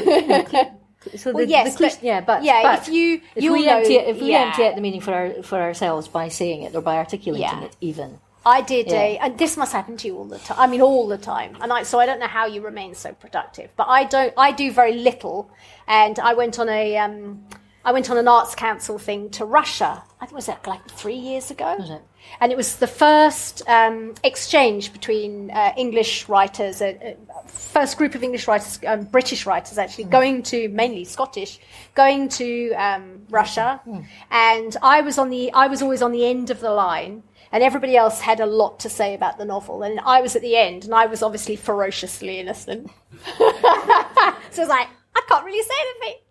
[1.16, 3.66] So the, Well, yes, the cliche- but- yeah, but yeah, but if you- if we
[3.66, 4.44] know- empty if we yeah.
[4.46, 7.64] empty out the meaning for our for ourselves by saying it or by articulating Yeah.
[7.64, 9.00] it, even I did Yeah.
[9.00, 10.56] a, and this must happen to you all the time.
[10.58, 11.56] I mean, all the time.
[11.60, 13.70] And I, so I don't know how you remain so productive.
[13.76, 14.32] But I don't.
[14.36, 15.50] I do very little.
[15.86, 17.44] And I went on a, um,
[17.84, 20.02] I went on an arts council thing to Russia.
[20.18, 21.76] I think it was that like three years ago.
[21.78, 22.02] It?
[22.40, 28.14] And it was the first um, exchange between uh, English writers, uh, uh, first group
[28.14, 31.60] of English writers, um, British writers actually, going to mainly Scottish,
[31.94, 33.80] going to um, Russia,
[34.30, 37.62] and I was on the, I was always on the end of the line, and
[37.62, 40.56] everybody else had a lot to say about the novel, and I was at the
[40.56, 42.90] end, and I was obviously ferociously innocent.
[43.36, 46.23] so I was like, I can't really say anything.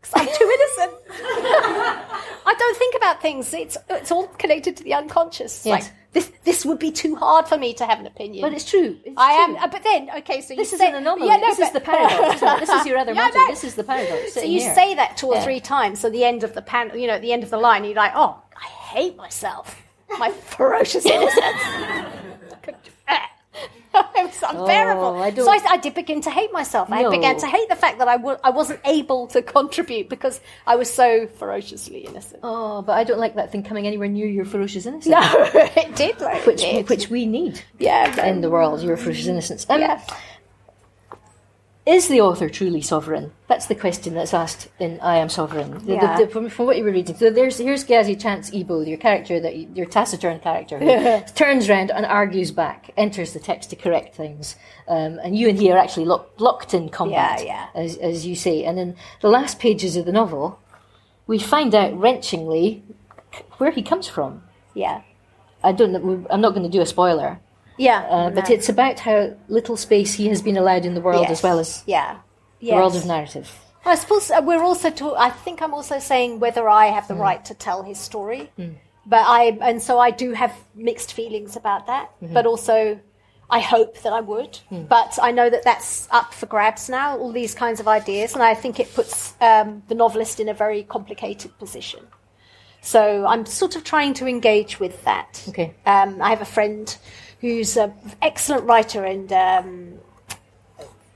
[0.00, 0.92] Because I'm too innocent.
[1.10, 3.52] I don't think about things.
[3.52, 5.66] It's it's all connected to the unconscious.
[5.66, 5.84] Yes.
[5.84, 8.42] Like this this would be too hard for me to have an opinion.
[8.42, 8.96] But it's true.
[9.04, 9.54] It's I am.
[9.54, 9.64] true.
[9.64, 11.28] uh, But then, okay, so This is say, an anomaly.
[11.28, 12.40] Yeah, no, this is the paradox.
[12.60, 13.38] This is your other Yeah, I motto.
[13.38, 13.46] know.
[13.48, 14.32] This is the paradox.
[14.34, 14.74] So you here.
[14.74, 15.44] say that two or Yeah.
[15.44, 16.00] three times.
[16.00, 17.94] So the end of the pan, you know, at the end of the line, you're
[17.94, 19.76] like, oh, I hate myself.
[20.18, 21.62] My ferocious innocence.
[23.94, 25.04] it was unbearable.
[25.04, 26.90] Oh, I so I, I did begin to hate myself.
[26.90, 30.40] I began to hate the fact that I w- I wasn't able to contribute because
[30.66, 32.40] I was so ferociously innocent.
[32.42, 35.06] Oh, but I don't like that thing coming anywhere near your ferocious innocence.
[35.06, 35.20] No,
[35.54, 36.20] it did.
[36.20, 39.66] Like, Which, it which we need yeah, in the world, your ferocious innocence.
[39.68, 40.02] Um, yeah.
[41.88, 43.32] Is the author truly sovereign?
[43.46, 45.70] That's the question that's asked in I Am Sovereign.
[45.70, 46.18] The- the- Yeah.
[46.18, 47.16] the- from, from what you were reading.
[47.16, 51.66] So there's here's Gazi Chance Ebo, your character, that you, your taciturn character, who turns
[51.66, 54.54] round and argues back, enters the text to correct things.
[54.86, 57.80] Um, and you and he are actually lock, locked in combat, Yeah, yeah.
[57.82, 58.64] As, as you say.
[58.64, 60.60] And in the last pages of the novel,
[61.26, 62.82] we find out wrenchingly
[63.56, 64.42] where he comes from.
[64.74, 65.00] Yeah.
[65.64, 67.40] I don't know, I'm not going to do a spoiler.
[67.78, 68.00] Yeah.
[68.10, 71.30] Uh, but it's about how little space he has been allowed in the world Yes.
[71.30, 72.18] as well as yeah.
[72.60, 73.50] the world of narrative.
[73.84, 74.90] I suppose uh, we're also.
[74.90, 77.20] To, I think I'm also saying whether I have the Hmm.
[77.22, 78.50] right to tell his story,
[79.06, 82.10] but I and so I do have mixed feelings about that.
[82.20, 82.34] Mm-hmm.
[82.34, 82.98] But also,
[83.48, 84.56] I hope that I would.
[84.68, 84.82] Hmm.
[84.82, 87.16] But I know that that's up for grabs now.
[87.16, 90.54] All these kinds of ideas, and I think it puts um, the novelist in a
[90.54, 92.00] very complicated position.
[92.80, 95.44] So I'm sort of trying to engage with that.
[95.48, 95.74] Okay.
[95.86, 96.94] Um, I have a friend
[97.40, 99.98] who's an excellent writer and um,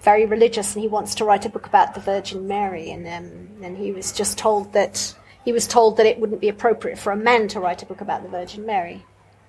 [0.00, 2.90] very religious, and he wants to write a book about the Virgin Mary.
[2.90, 6.48] And um, and he was just told that he was told that it wouldn't be
[6.48, 9.04] appropriate for a man to write a book about the Virgin Mary.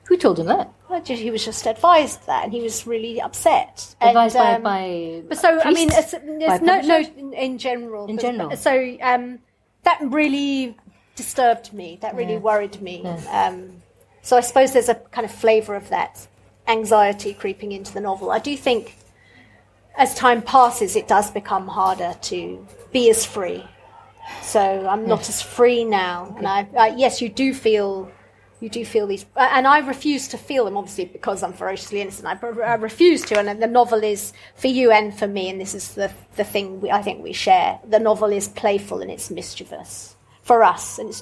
[0.06, 0.70] Who told him that?
[0.90, 3.96] Well, He was just advised that, and he was really upset.
[4.02, 4.82] Advised and, by,
[5.16, 8.08] um, by but so I mean, it's, it's no, no, in, in general.
[8.08, 8.58] In But- general.
[8.58, 9.40] So um,
[9.84, 10.76] that really
[11.16, 12.00] disturbed me.
[12.02, 13.06] That really worried me.
[13.32, 13.82] Um,
[14.22, 16.28] so I suppose there's a kind of flavour of that
[16.68, 18.32] anxiety creeping into the novel.
[18.32, 18.96] I do think,
[19.98, 23.64] as time passes, it does become harder to be as free.
[24.42, 28.12] So I'm not as free now, and I, I yes, you do feel.
[28.62, 32.00] You do feel these, uh, and I refuse to feel them, obviously, because I'm ferociously
[32.00, 32.26] innocent.
[32.26, 35.76] I, I refuse to, and the novel is for you and for me, and this
[35.76, 37.78] is the the thing we, I think we share.
[37.86, 41.22] The novel is playful and it's mischievous for us, and it's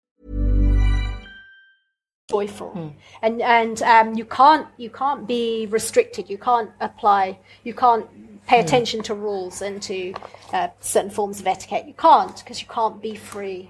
[2.31, 2.93] joyful.
[3.21, 6.29] And and um, you can't you can't be restricted.
[6.29, 7.23] You can't apply
[7.63, 8.05] you can't
[8.47, 10.13] pay attention to rules and to
[10.53, 11.85] uh, certain forms of etiquette.
[11.87, 13.69] You can't because you can't be free.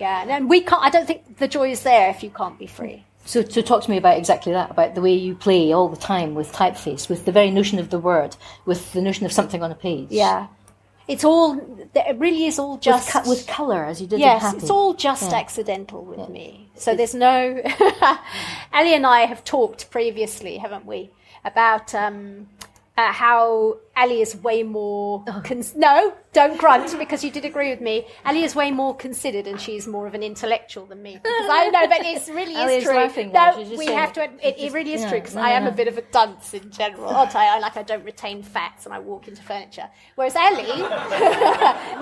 [0.00, 2.58] Yeah and, and we can't i don't think the joy is there if you can't
[2.58, 3.04] be free.
[3.24, 5.96] So, so talk to me about exactly that, about the way you play all the
[6.12, 8.34] time with typeface, with the very notion of the word,
[8.64, 10.08] with the notion of something on a page.
[10.10, 10.48] yeah
[11.08, 11.58] it's all
[11.94, 14.94] it really is all With, just co- with colour, as you did Yes, it's all
[14.94, 15.38] just Yeah.
[15.38, 16.70] accidental with me.
[16.76, 17.60] So there's no.
[18.72, 21.10] Ali and I have talked previously, haven't we,
[21.44, 22.48] about um,
[22.96, 25.24] uh, how Ali is way more.
[25.32, 25.40] Oh.
[25.44, 28.06] Cons- no, don't grunt because you did agree with me.
[28.24, 31.14] Ali is way more considered, and she's more of an intellectual than me.
[31.14, 33.30] Because I know but it really is is true.
[33.32, 34.24] no, we have to.
[34.24, 34.30] it.
[34.42, 35.70] It, it really is Yeah, true because no, I am no.
[35.70, 37.08] a bit of a dunce in general.
[37.08, 39.88] I'll tell you, I like I don't retain facts and I walk into furniture.
[40.14, 40.64] Whereas Ali,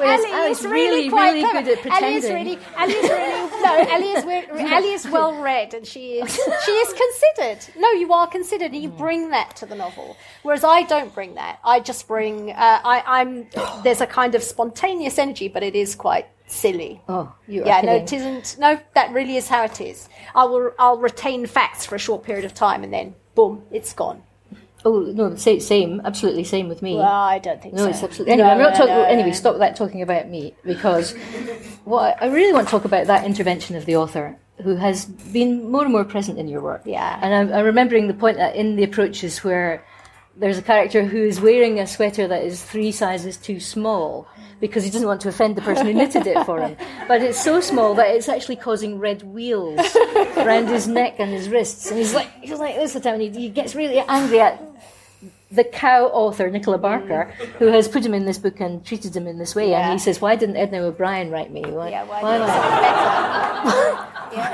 [0.01, 3.63] Whereas Ali's is really, really, quite really good at Ali is really, Ali is really,
[3.63, 4.25] no, Ali is,
[4.73, 6.35] Ali is well read and she is,
[6.65, 7.75] she is considered.
[7.77, 8.99] No, you are considered and you mm.
[8.99, 10.17] bring that to the novel.
[10.43, 11.59] Whereas I don't bring that.
[11.65, 13.47] I just bring, uh, I, I'm,
[13.83, 17.01] there's a kind of spontaneous energy, but it is quite silly.
[17.09, 18.57] Oh, you are yeah, no, it isn't.
[18.59, 20.09] No, that really is how it is.
[20.35, 23.93] I will, I'll retain facts for a short period of time and then, boom, it's
[23.93, 24.23] gone.
[24.83, 26.97] Oh no, sa- same, absolutely same with me.
[26.97, 27.91] Well, I don't think No, so.
[27.91, 28.33] it's absolutely.
[28.33, 28.95] Anyway, No, I'm not no, talking.
[28.95, 29.35] no, anyway, no.
[29.35, 31.13] stop that talking about me because
[31.85, 35.05] what I I really want to talk about that intervention of the author who has
[35.05, 36.81] been more and more present in your work.
[36.87, 37.19] Yeah.
[37.23, 39.85] and I'm, I'm remembering the point that in the approaches where
[40.37, 44.27] there's a character who is wearing a sweater that is three sizes too small
[44.61, 46.77] because he doesn't want to offend the person who knitted it for him.
[47.09, 49.81] But it's so small that it's actually causing red wheels
[50.37, 53.23] around his neck and his wrists, and he's like he's like this the time, and
[53.23, 54.63] he, he gets really angry at
[55.51, 57.47] the cow author Nicola Barker, mm.
[57.59, 59.99] who has put him in this book and treated him in this way, and he
[59.99, 61.63] says, "Why didn't Edna O'Brien write me?
[61.63, 62.47] Why, Yeah, why, why am I,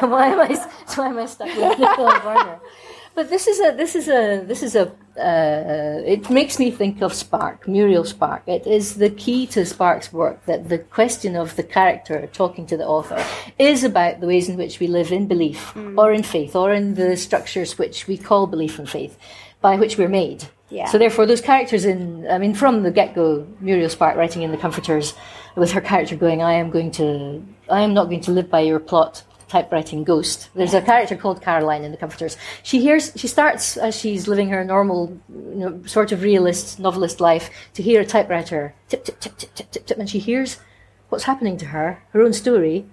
[0.07, 0.55] why am I,
[0.95, 2.61] why am I stuck with Nicola Barker?"
[3.17, 4.93] But this is a, this is a, this is a.
[5.19, 8.43] Uh, it makes me think of Spark, Muriel Spark.
[8.47, 12.77] It is the key to Spark's work that the question of the character talking to
[12.77, 13.25] the author
[13.59, 16.95] is about the ways in which we live in belief, or in faith, or in
[16.95, 19.17] the structures which we call belief and faith,
[19.63, 20.45] by which we're made.
[20.69, 20.85] Yeah.
[20.85, 24.59] So therefore, those characters in, I mean, from the get-go, Muriel Spark writing in The
[24.59, 25.15] Comforters,
[25.55, 28.61] with her character going, "I am going to, I am not going to live by
[28.61, 30.49] your plot." Typewriting ghost.
[30.55, 32.37] There's a character called Caroline in The Comforters.
[32.65, 37.21] She hears, she starts as she's living her normal, you know, sort of realist novelist
[37.21, 40.59] life to hear a typewriter tip tip tip tip tip tip tip, and she hears
[41.11, 42.87] what's happening to her, her own story,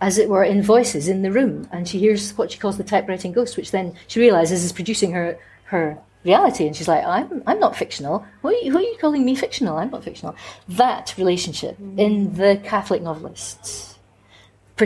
[0.00, 2.84] as it were, in voices in the room, and she hears what she calls the
[2.84, 7.42] typewriting ghost, which then she realizes is producing her her reality, and she's like, "I'm
[7.46, 8.24] I'm not fictional.
[8.42, 9.78] Who are you, who are you calling me fictional?
[9.78, 10.36] I'm not fictional."
[10.68, 13.91] That relationship in the Catholic novelists,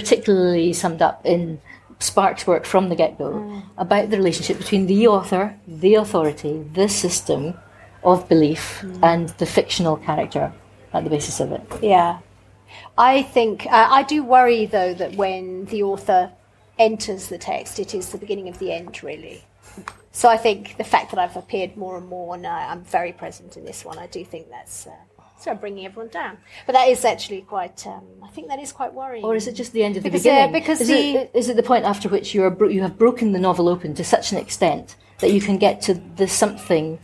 [0.00, 1.58] particularly summed up in
[2.00, 6.86] Spark's work from the get go, about the relationship between the author, the authority, the
[6.86, 7.54] system
[8.04, 10.52] of belief, and the fictional character
[10.92, 11.62] at the basis of it.
[11.80, 12.18] Yeah.
[12.98, 16.30] I think, uh, I do worry though that when the author
[16.78, 19.44] enters the text, it is the beginning of the end, really.
[20.12, 23.12] So I think the fact that I've appeared more and more and I, I'm very
[23.12, 24.90] present in this one, I do think that's uh,
[25.38, 26.38] sort of bringing everyone down.
[26.66, 29.24] But that is actually quite, um, I think that is quite worrying.
[29.24, 30.52] Or is it just the end of the Because, uh, beginning?
[30.52, 32.96] because is, the- it, is it the point after which you are bro- you have
[32.98, 36.98] broken the novel open to such an extent that you can get to the something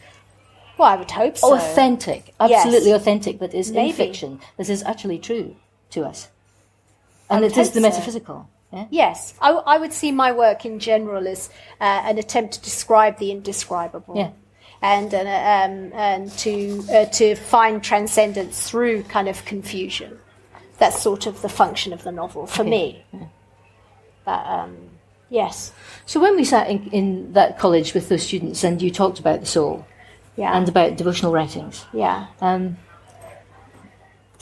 [0.78, 1.54] Well, I would hope so.
[1.54, 2.64] authentic, Yes.
[2.64, 3.90] absolutely authentic, that is Maybe.
[3.90, 5.56] in fiction, that is actually true
[5.90, 6.28] to us,
[7.30, 7.88] and it is the so.
[7.88, 8.48] metaphysical.
[8.72, 8.86] Yeah?
[8.90, 13.18] Yes, I, I would see my work in general as uh, an attempt to describe
[13.18, 14.16] the indescribable.
[14.16, 14.30] Yeah.
[14.82, 20.18] And, uh, um, and to, uh, to find transcendence through kind of confusion.
[20.78, 23.04] That's sort of the function of the novel for me.
[24.24, 24.76] But, um,
[25.30, 25.72] yes.
[26.04, 29.40] So when we sat in, in that college with those students, and you talked about
[29.40, 29.86] the soul
[30.36, 30.56] Yeah.
[30.56, 32.26] and about devotional writings, yeah.
[32.40, 32.76] um,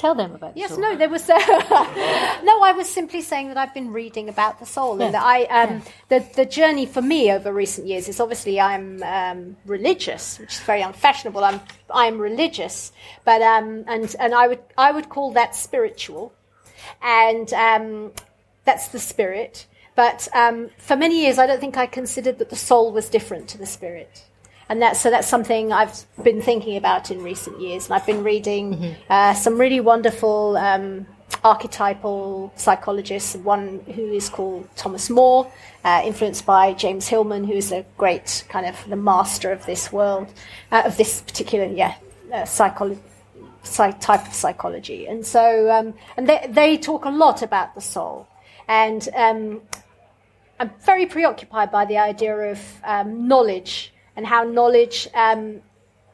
[0.01, 0.81] tell them about the Yes, soul.
[0.81, 1.29] no, there was.
[1.29, 1.37] Uh,
[2.45, 5.45] no, I was simply saying that I've been reading about the soul, and that I
[5.45, 10.55] um, the the journey for me over recent years is obviously I'm um, religious, which
[10.55, 11.45] is very unfashionable.
[11.45, 11.61] I'm
[11.93, 12.93] I'm religious,
[13.25, 16.33] but um, and and I would I would call that spiritual,
[17.03, 18.13] and um,
[18.65, 19.67] that's the spirit.
[19.97, 23.49] But um, for many years, I don't think I considered that the soul was different
[23.49, 24.25] to the spirit.
[24.71, 28.23] And that's so that's something I've been thinking about in recent years, and I've been
[28.25, 30.57] reading uh, some really wonderful.
[30.57, 31.07] Um,
[31.45, 35.51] archetypal psychologists, one who is called Thomas Moore,
[35.85, 39.93] uh, influenced by James Hillman, who is a great kind of the master of this
[39.93, 40.27] world,
[40.71, 41.95] uh, of this particular, yeah,
[42.33, 43.01] uh, psychology.
[43.63, 48.27] type of psychology, and so um, and they they talk a lot about the soul,
[48.69, 49.63] and um,
[50.59, 55.63] I'm very preoccupied by the idea of um, knowledge and how knowledge um,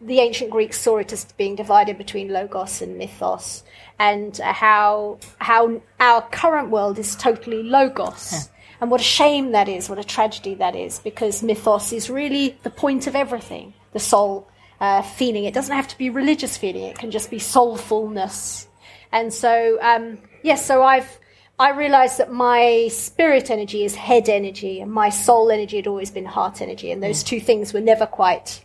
[0.00, 3.64] the ancient Greeks saw it as being divided between logos and mythos,
[3.98, 8.30] and uh, how how our current world is totally logos.
[8.30, 8.38] Yeah.
[8.80, 12.57] And what a shame that is, what a tragedy that is, because mythos is really
[12.62, 13.74] the point of everything.
[13.92, 14.46] The soul
[14.80, 15.42] uh, feeling.
[15.42, 18.68] It doesn't have to be religious feeling, it can just be soulfulness.
[19.11, 21.18] And so, um, yes, so I've
[21.59, 26.11] I realized that my spirit energy is head energy and my soul energy had always
[26.11, 26.90] been heart energy.
[26.90, 27.26] And those mm.
[27.26, 28.62] two things were never quite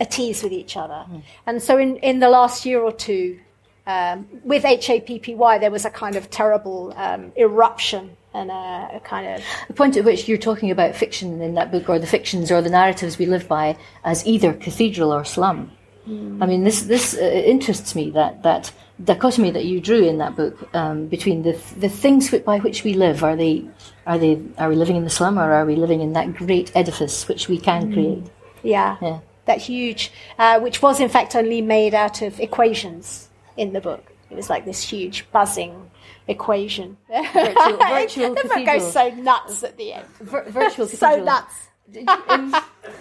[0.00, 1.04] at ease with each other.
[1.08, 1.22] Mm.
[1.46, 3.38] And so in, in the last year or two,
[3.86, 9.26] um, with HAPPY, there was a kind of terrible um, eruption and a, a, kind
[9.28, 9.44] of.
[9.68, 12.62] The point at which you're talking about fiction in that book, or the fictions or
[12.62, 15.70] the narratives we live by, as either cathedral or slum.
[16.08, 16.42] Mm.
[16.42, 18.72] I mean, this this uh, interests me that that
[19.02, 22.94] dichotomy that you drew in that book um, between the the things by which we
[22.94, 23.24] live.
[23.24, 23.66] Are they
[24.06, 26.70] are they are we living in the slum or are we living in that great
[26.76, 27.92] edifice which we can mm.
[27.92, 28.24] create?
[28.62, 28.96] Yeah.
[29.02, 33.80] Yeah that huge, uh, which was in fact only made out of equations in the
[33.80, 34.12] book.
[34.30, 35.90] It was like this huge buzzing
[36.26, 36.96] equation.
[37.08, 40.06] Virtual, virtual the book goes so nuts at the end.
[40.20, 41.68] Vir- virtual so nuts.
[41.92, 42.54] You, um,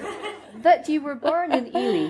[0.57, 2.09] that you were born in Ely.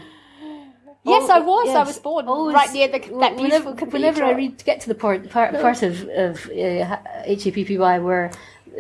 [1.06, 1.68] Yes, oh, I was.
[1.68, 1.76] Yes.
[1.76, 4.88] I was born Always, right near the, that beautiful whenever, whenever I read, get to
[4.88, 6.98] the part, part, part of, of uh,
[7.28, 8.32] HAPPY where
[8.74, 8.80] uh,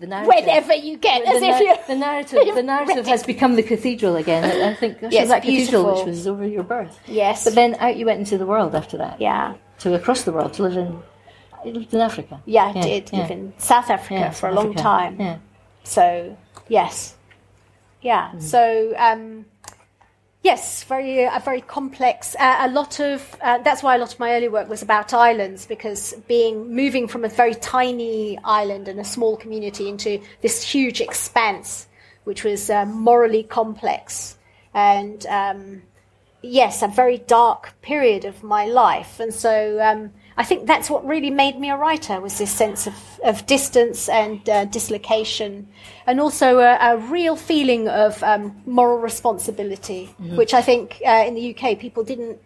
[0.00, 0.28] the narrative.
[0.28, 4.16] Whenever you get, the, as if you the narrative, the narrative has become the cathedral
[4.16, 4.44] again.
[4.44, 5.84] I think gosh, yes, that beautiful.
[5.84, 6.98] cathedral which was over your birth.
[7.06, 9.20] Yes, but then out you went into the world after that.
[9.20, 11.02] Yeah, to across the world to live in.
[11.64, 12.40] You lived in Africa.
[12.46, 13.18] Yeah, I yeah, did yeah.
[13.20, 14.66] live in South Africa yeah, for a Africa.
[14.66, 15.20] long time.
[15.20, 15.38] Yeah.
[15.82, 16.36] So
[16.68, 17.16] yes,
[18.00, 18.30] yeah.
[18.34, 18.42] Mm.
[18.42, 19.43] So um,
[20.44, 22.36] Yes, very a very complex.
[22.38, 25.14] Uh, a lot of uh, that's why a lot of my early work was about
[25.14, 30.62] islands because being moving from a very tiny island and a small community into this
[30.62, 31.88] huge expanse,
[32.24, 34.36] which was uh, morally complex
[34.74, 35.82] and um,
[36.42, 39.80] yes, a very dark period of my life, and so.
[39.80, 43.46] Um, I think that's what really made me a writer was this sense of, of
[43.46, 45.68] distance and uh, dislocation,
[46.06, 50.36] and also a, a real feeling of um, moral responsibility, mm-hmm.
[50.36, 52.38] which I think uh, in the UK people didn't,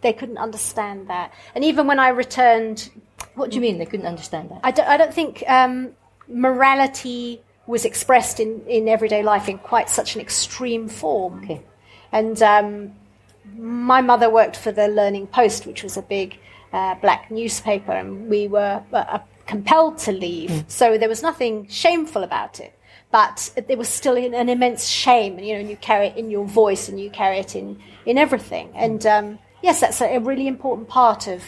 [0.00, 1.32] they couldn't understand that.
[1.54, 2.90] And even when I returned,
[3.34, 4.60] what do you mean they couldn't understand that?
[4.64, 5.90] I don't, I don't think um,
[6.26, 11.44] morality was expressed in, in everyday life in quite such an extreme form.
[11.44, 11.62] Okay.
[12.10, 12.92] And um,
[13.56, 16.38] my mother worked for the Learning Post, which was a big
[16.72, 20.50] uh, black newspaper, and we were uh, uh, compelled to leave.
[20.50, 20.70] Mm.
[20.70, 22.78] So there was nothing shameful about it,
[23.10, 26.30] but there was still an immense shame, and you know, and you carry it in
[26.30, 28.70] your voice, and you carry it in in everything.
[28.74, 31.42] And um, yes, that's a, a really important part of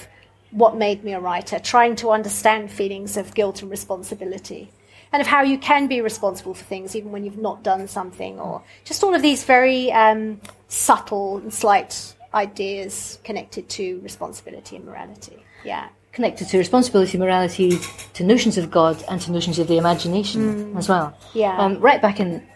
[0.50, 4.70] what made me a writer, trying to understand feelings of guilt and responsibility
[5.12, 8.40] and of how you can be responsible for things even when you've not done something,
[8.40, 14.84] or just all of these very um, subtle and slight ideas connected to responsibility and
[14.84, 15.44] morality.
[15.64, 15.88] Yeah.
[16.12, 17.78] Connected to responsibility, morality,
[18.14, 20.78] to notions of God, and to notions of the imagination mm.
[20.78, 21.16] as well.
[21.32, 21.56] Yeah.
[21.58, 22.46] Um, right back in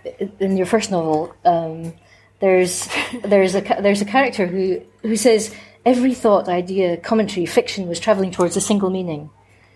[0.40, 1.94] in your first novel, um,
[2.40, 2.86] there's
[3.24, 5.54] there's a there's a character who who says
[5.86, 9.30] every thought, idea, commentary, fiction was travelling towards a single meaning.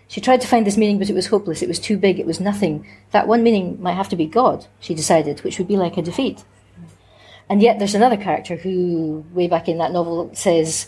[0.09, 1.61] She tried to find this meaning, but it was hopeless.
[1.61, 2.19] It was too big.
[2.19, 2.85] It was nothing.
[3.11, 6.01] That one meaning might have to be God, she decided, which would be like a
[6.01, 6.43] defeat.
[7.51, 10.87] And yet there's another character who, way back in that novel, says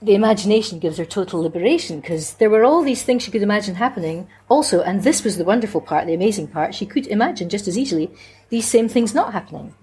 [0.00, 3.74] the imagination gives her total liberation because there were all these things she could imagine
[3.74, 7.66] happening also, and this was the wonderful part, the amazing part, she could imagine just
[7.66, 8.12] as easily
[8.48, 9.74] these same things not happening.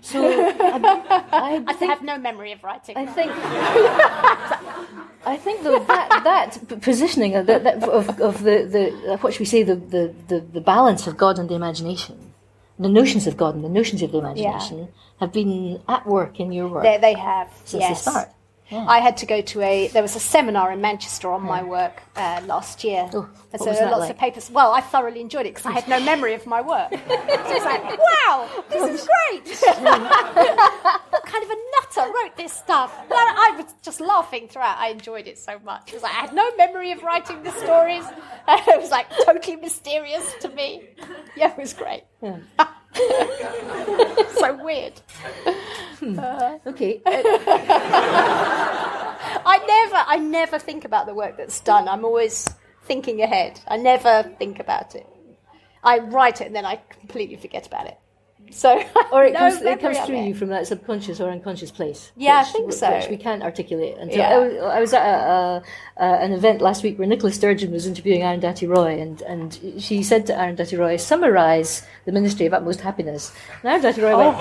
[0.00, 0.18] So
[0.50, 2.96] um, I, I, I have no memory of writing.
[2.96, 3.30] I think
[5.26, 9.46] I think though that that positioning of, that, of, of the, the what should we
[9.46, 12.29] say the, the, the, the balance of God and the imagination
[12.80, 14.86] the notions of God and the notions of the imagination yeah.
[15.20, 16.82] have been at work in your work.
[16.82, 18.04] They, they have since yes.
[18.04, 18.28] the start.
[18.72, 19.88] I had to go to a.
[19.88, 21.48] There was a seminar in Manchester on yeah.
[21.48, 24.10] my work uh, last year, oh, and so lots like?
[24.10, 24.50] of papers.
[24.50, 26.90] Well, I thoroughly enjoyed it because I had no memory of my work.
[26.90, 27.82] so it's like,
[28.26, 29.58] wow, this is great.
[29.82, 31.56] what kind of a
[31.96, 32.94] nutter wrote this stuff?
[33.10, 34.78] I was just laughing throughout.
[34.78, 35.88] I enjoyed it so much.
[35.88, 38.04] It was like I had no memory of writing the stories.
[38.48, 40.90] it was like totally mysterious to me.
[41.36, 42.04] Yeah, it was great.
[42.22, 42.38] Yeah.
[44.34, 45.00] so weird.
[45.98, 46.18] Hmm.
[46.18, 47.00] Uh, okay.
[49.42, 51.88] I never, I never think about the work that's done.
[51.88, 52.48] I'm always
[52.84, 53.60] thinking ahead.
[53.68, 55.06] I never think about it.
[55.82, 57.98] I write it and then I completely forget about it.
[58.52, 58.82] So,
[59.12, 60.26] Or it no comes, it comes through it.
[60.28, 62.12] you from that subconscious or unconscious place.
[62.16, 62.90] Yeah, I think so.
[62.92, 63.96] Which we can't articulate.
[64.10, 64.30] Yeah.
[64.30, 65.62] I, was, I was at a,
[65.96, 70.02] a, an event last week where Nicola Sturgeon was interviewing Arundhati Roy, and, and she
[70.02, 73.32] said to Arundhati Roy, "Summarise the Ministry of Utmost Happiness."
[73.62, 74.36] And Arundhati Roy went,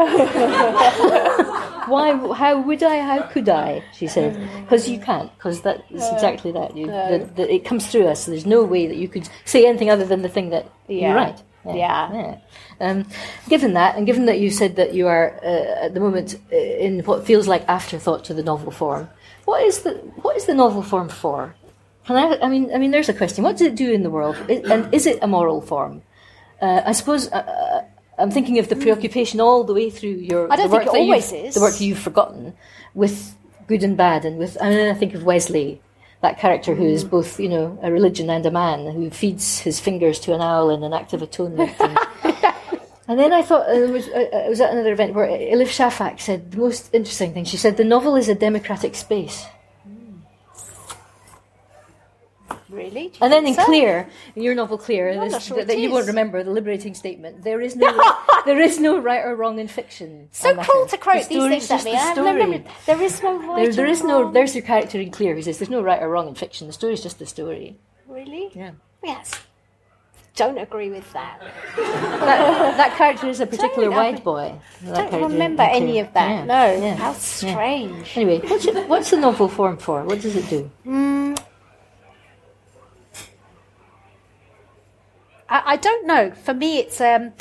[0.00, 1.84] oh.
[1.88, 2.34] "Why?
[2.34, 3.00] How would I?
[3.00, 5.32] How could I?" She said, "Because you can't.
[5.36, 6.76] Because that is uh, exactly that.
[6.76, 8.26] You, the, the, it comes through us.
[8.26, 11.08] There's no way that you could say anything other than the thing that Yeah.
[11.08, 12.12] you're right." Yeah.
[12.12, 12.38] Yeah.
[12.82, 13.06] Um,
[13.48, 16.56] given that, and given that you said that you are uh, at the moment uh,
[16.56, 19.08] in what feels like afterthought to the novel form,
[19.44, 19.92] what is the
[20.24, 21.54] what is the novel form for?
[22.06, 22.38] Can I?
[22.44, 23.44] I mean, I mean, there's a question.
[23.44, 26.02] What does it do in the world, and is it a moral form?
[26.60, 27.84] Uh, I suppose uh, uh,
[28.18, 30.52] I'm thinking of the preoccupation all the way through your.
[30.52, 31.54] I don't the work think it always you've- is.
[31.54, 32.54] The work you've forgotten,
[32.94, 33.36] with
[33.68, 34.58] good and bad, and with.
[34.60, 35.80] I mean, I think of Wesley,
[36.20, 37.10] that character who Mm.
[37.10, 40.70] both, you know, a religion and a man, who feeds his fingers to an owl
[40.70, 41.72] in an act of atonement.
[41.80, 41.98] And,
[43.08, 45.68] and then I thought uh, it was, uh, I was at another event where Elif
[45.68, 47.44] Shafak said the most interesting thing.
[47.44, 49.46] She said the novel is a democratic space.
[52.72, 53.12] Really?
[53.20, 53.64] And then in so?
[53.66, 56.94] Clear, in your novel Clear, this- sure that, it that you won't remember, the liberating
[56.94, 57.44] statement.
[57.44, 57.92] There is no,
[58.46, 60.28] there is no right or wrong in fiction.
[60.32, 61.90] So cruel to quote The these things at me.
[61.92, 62.64] the I have story.
[62.86, 64.32] There is no right There, there or no.
[64.32, 65.34] There's your character in Clear.
[65.34, 66.66] who says there's no right or wrong in fiction.
[66.66, 67.76] The story is just the story.
[68.08, 68.50] Really?
[68.54, 68.72] Yeah.
[69.04, 69.32] Yes.
[70.34, 71.40] Don't agree with that.
[72.22, 74.54] That, that character is a particular Don't, I white boy.
[74.82, 76.30] That don't remember any of that.
[76.30, 76.72] Yeah, No.
[76.86, 77.18] yeah, How yeah.
[77.18, 78.16] strange.
[78.16, 80.04] Anyway, what's, it, what's the novel form for?
[80.04, 80.70] What does it do?
[85.48, 86.30] I, I don't know.
[86.30, 87.00] For me, it's.
[87.00, 87.32] Um,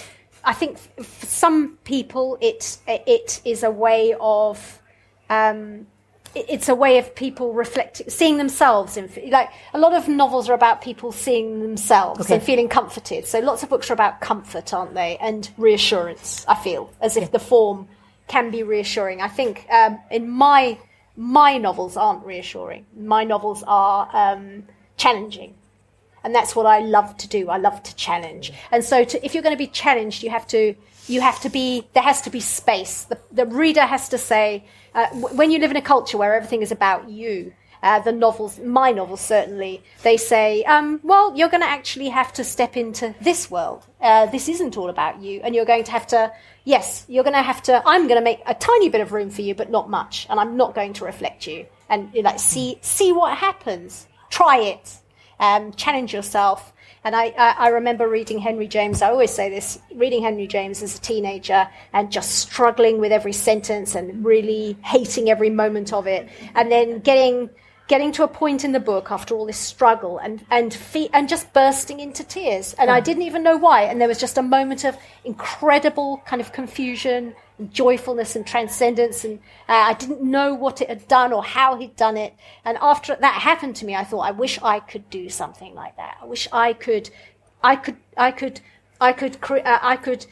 [0.43, 4.81] I think for some people, it it is a way of.
[5.29, 5.87] Um,
[6.35, 9.09] it's a way of people reflecting, seeing themselves in.
[9.29, 12.35] Like a lot of novels are about people seeing themselves Okay.
[12.35, 13.25] and feeling comforted.
[13.25, 15.17] So lots of books are about comfort, aren't they?
[15.17, 16.45] And reassurance.
[16.47, 17.87] I feel as if the form
[18.27, 19.21] can be reassuring.
[19.21, 20.77] I think um, in my
[21.17, 22.85] my novels aren't reassuring.
[22.97, 24.63] My novels are um,
[24.97, 25.55] challenging
[26.23, 27.49] and that's what I love to do.
[27.49, 28.53] I love to challenge.
[28.71, 30.75] And so, to, if you're going to be challenged, you have to
[31.07, 33.05] you have to be there has to be space.
[33.05, 36.35] The, the reader has to say uh, w- when you live in a culture where
[36.35, 37.53] everything is about you.
[37.83, 42.31] Uh, the novels, my novels certainly, they say, um, well, you're going to actually have
[42.31, 43.83] to step into this world.
[43.99, 46.31] Uh, this isn't all about you, and you're going to have to,
[46.63, 47.81] yes, you're going to have to.
[47.83, 50.39] I'm going to make a tiny bit of room for you, but not much, and
[50.39, 51.65] I'm not going to reflect you.
[51.89, 54.07] And you like, see, see what happens.
[54.29, 55.00] Try it
[55.41, 56.71] um, challenge yourself.
[57.03, 59.01] And I, I, I remember reading Henry James.
[59.01, 63.33] I always say this: reading Henry James as a teenager and just struggling with every
[63.33, 67.49] sentence and really hating every moment of it, and then getting
[67.87, 71.27] getting to a point in the book after all this struggle and and fe- and
[71.27, 72.73] just bursting into tears.
[72.75, 73.81] And I didn't even know why.
[73.83, 77.33] And there was just a moment of incredible kind of confusion,
[77.69, 79.23] joyfulness, and transcendence.
[79.23, 79.39] And
[79.69, 82.33] uh, I didn't know what it had done or how he'd done it.
[82.65, 85.97] And after that happened to me, I thought, I wish I could do something like
[85.97, 86.17] that.
[86.21, 87.09] I wish I could,
[87.63, 88.61] I could, I could,
[88.99, 90.25] I could, cre- uh, I could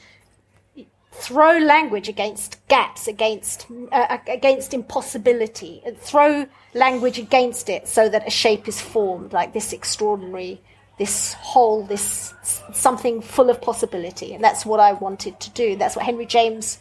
[1.11, 8.27] throw language against gaps, against uh, against impossibility, and throw language against it so that
[8.27, 10.61] a shape is formed, like this extraordinary,
[10.97, 12.33] this whole, this
[12.73, 15.75] something full of possibility, and that's what I wanted to do.
[15.75, 16.79] That's what Henry James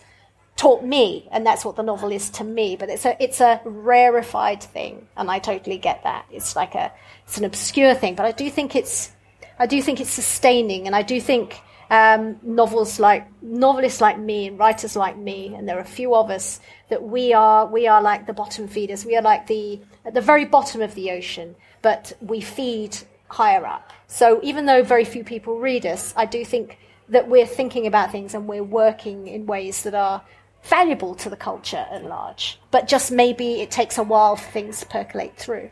[0.59, 2.77] taught me, and that's what the novel is to me.
[2.77, 6.27] But it's a it's a rarefied thing, and I totally get that.
[6.31, 6.93] It's like a
[7.25, 9.13] it's an obscure thing, but I do think it's
[9.59, 14.49] I do think it's sustaining, and I do think um, novels like novelists like me
[14.49, 17.87] and writers like me, and there are a few of us that we are we
[17.87, 19.07] are like the bottom feeders.
[19.07, 22.99] We are like the at the very bottom of the ocean, but we feed
[23.29, 23.93] higher up.
[24.09, 26.79] So even though very few people read us, I do think
[27.11, 30.23] that we're thinking about things and we're working in ways that are
[30.69, 32.59] valuable to the culture at large.
[32.71, 35.71] But just maybe it takes a while for things to percolate through.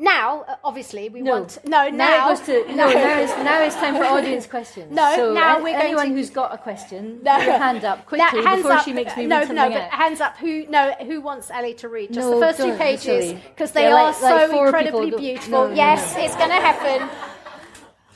[0.00, 1.32] Now, uh, obviously, we No.
[1.32, 2.26] want no now now.
[2.30, 2.88] it goes to no.
[2.88, 4.92] Now is now is time for audience questions.
[4.94, 7.34] No, so now we're going anyone to- who's got a question, No.
[7.36, 9.78] put your hand up quickly Now, before up- she makes me no, read no, something
[9.78, 10.36] but hands up.
[10.36, 10.92] Who no?
[11.04, 14.04] Who wants Ali to read just No, the first two pages because they Yeah, are
[14.04, 15.50] like- so like incredibly beautiful.
[15.50, 16.22] no, no, yes, no.
[16.24, 17.08] it's going to happen.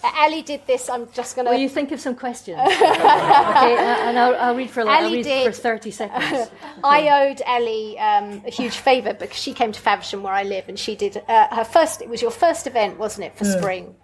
[0.04, 0.88] Uh, Ali did this.
[0.90, 1.52] I'm just going to.
[1.52, 2.58] Will you think of some questions?
[2.66, 5.46] okay, uh, and I'll, I'll read for like, I'll Ali read did.
[5.46, 6.50] for thirty seconds.
[6.84, 10.68] I owed Ali um, a huge favour because she came to Faversham where I live,
[10.68, 12.02] and she did uh, her first.
[12.02, 13.94] It was your first event, wasn't it, for spring?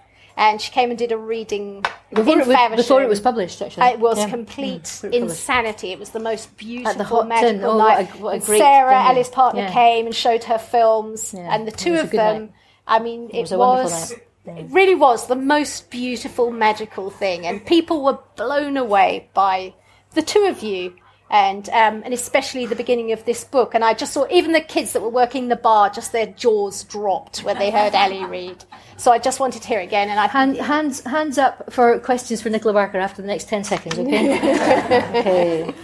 [0.41, 1.85] and she came and did a reading
[2.15, 2.77] Before, in it was, Faversham.
[2.77, 3.87] before it was published, actually.
[3.89, 4.31] It was Yeah.
[4.31, 5.91] complete Mm, insanity.
[5.91, 7.29] It was the most beautiful, Hot Tin.
[7.29, 8.15] magical Oh, what night.
[8.15, 8.95] a- what a Sarah.
[9.09, 9.73] Ali's partner, Yeah.
[9.73, 12.41] came and showed her films, Yeah, and the two of them.
[12.41, 12.53] night.
[12.87, 14.15] I mean, it, was a wonderful was.
[14.57, 19.75] It really was the most beautiful, magical thing, and people were blown away by
[20.15, 20.95] the two of you,
[21.31, 23.75] and um, and especially the beginning of this book.
[23.75, 26.85] And I just saw even the kids that were working the bar, just their jaws
[26.85, 28.65] dropped when they heard Ali read.
[28.97, 31.99] So I just wanted to hear it again, and I Hand, hands, hands up for
[32.01, 34.39] questions for Nicola Barker after the next 10 seconds, okay?
[35.19, 35.75] okay.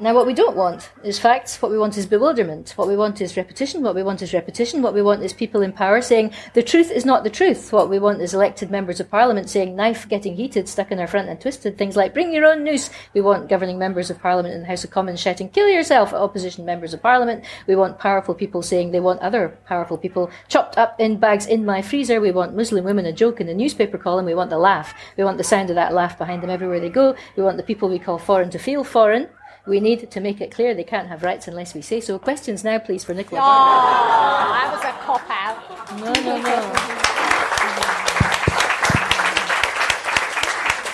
[0.00, 1.60] Now, what we don't want is facts.
[1.60, 2.74] What we want is bewilderment.
[2.76, 3.82] What we want is repetition.
[3.82, 4.80] What we want is repetition.
[4.80, 7.72] What we want is people in power saying the truth is not the truth.
[7.72, 11.08] What we want is elected members of parliament saying knife getting heated, stuck in our
[11.08, 11.76] front and twisted.
[11.76, 12.90] Things like bring your own noose.
[13.12, 16.20] We want governing members of parliament in the House of Commons shouting kill yourself at
[16.20, 17.44] opposition members of parliament.
[17.66, 21.64] We want powerful people saying they want other powerful people chopped up in bags in
[21.64, 22.20] my freezer.
[22.20, 24.26] We want Muslim women a joke in the newspaper column.
[24.26, 24.94] We want the laugh.
[25.16, 27.16] We want the sound of that laugh behind them everywhere they go.
[27.34, 29.26] We want the people we call foreign to feel foreign.
[29.66, 32.18] We need to make it clear they can't have rights unless we say so.
[32.18, 33.40] Questions now, please, for Nicola.
[33.42, 33.44] Oh,
[34.54, 35.56] that was a cop out.
[36.00, 37.08] No, no, no.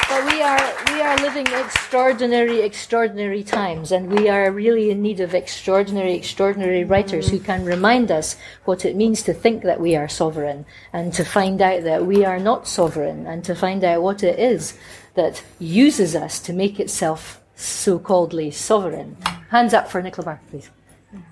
[0.08, 5.20] But we are we are living extraordinary, extraordinary times, and we are really in need
[5.20, 9.96] of extraordinary, extraordinary writers who can remind us what it means to think that we
[9.96, 14.02] are sovereign, and to find out that we are not sovereign, and to find out
[14.02, 14.78] what it is
[15.14, 19.16] that uses us to make itself so-calledly sovereign.
[19.50, 20.70] Hands up for Nicola Barker, please,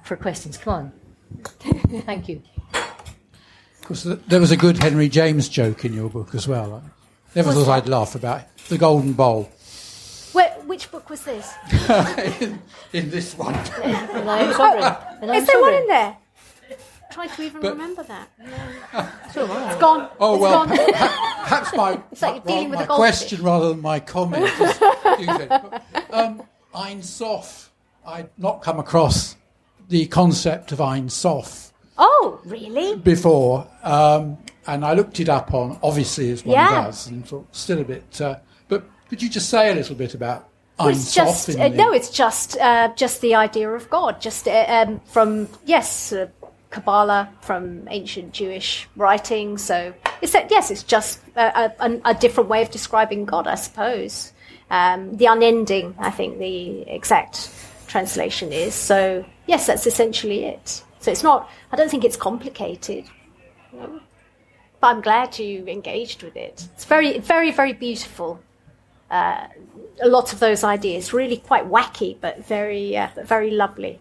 [0.04, 0.56] for questions.
[0.56, 0.92] Come on.
[2.06, 2.42] Thank you.
[2.74, 6.74] Of course, there was a good Henry James joke in your book as well.
[6.74, 6.90] I
[7.34, 8.46] never thought I'd laugh about it.
[8.68, 9.50] the Golden Bowl
[10.32, 11.52] Where, which book was this?
[12.40, 12.60] in,
[12.92, 13.54] in this one.
[13.82, 14.96] And I'm sovereign.
[15.22, 16.16] And I'm Is there one in there?
[17.12, 18.28] Trying to even But- remember that.
[19.34, 20.08] It's gone.
[20.20, 20.76] Oh It's well, gone.
[20.76, 24.44] perhaps my, It's like dealing with my question rather than my comment.
[24.44, 24.78] is-
[26.12, 26.42] um,
[26.74, 27.70] Ein Sof.
[28.06, 29.36] I'd not come across
[29.88, 32.96] the concept of Ein Sof Oh, really?
[32.96, 36.84] before, um, and I looked it up on obviously as one Yeah.
[36.86, 38.20] does, and thought still a bit.
[38.20, 38.36] Uh,
[38.68, 40.48] but could you just say a little bit about
[40.78, 41.26] Ein It's Sof?
[41.46, 41.92] just uh, no.
[41.92, 44.20] It's just uh, just the idea of God.
[44.20, 46.26] Just uh, um, from yes, uh,
[46.72, 49.58] Kabbalah from ancient Jewish writing.
[49.58, 53.54] So it's that yes, it's just a, a, a different way of describing God, I
[53.54, 54.32] suppose.
[54.70, 57.50] Um, the unending, I think, the exact
[57.86, 58.74] translation is.
[58.74, 60.82] So yes, that's essentially it.
[60.98, 61.48] So it's not.
[61.70, 63.04] I don't think it's complicated.
[63.72, 64.00] No.
[64.80, 66.66] But I'm glad you engaged with it.
[66.74, 68.40] It's very, very, very beautiful
[69.12, 71.12] a lot of those ideas.
[71.12, 74.00] Really quite wacky, but very, uh, very lovely.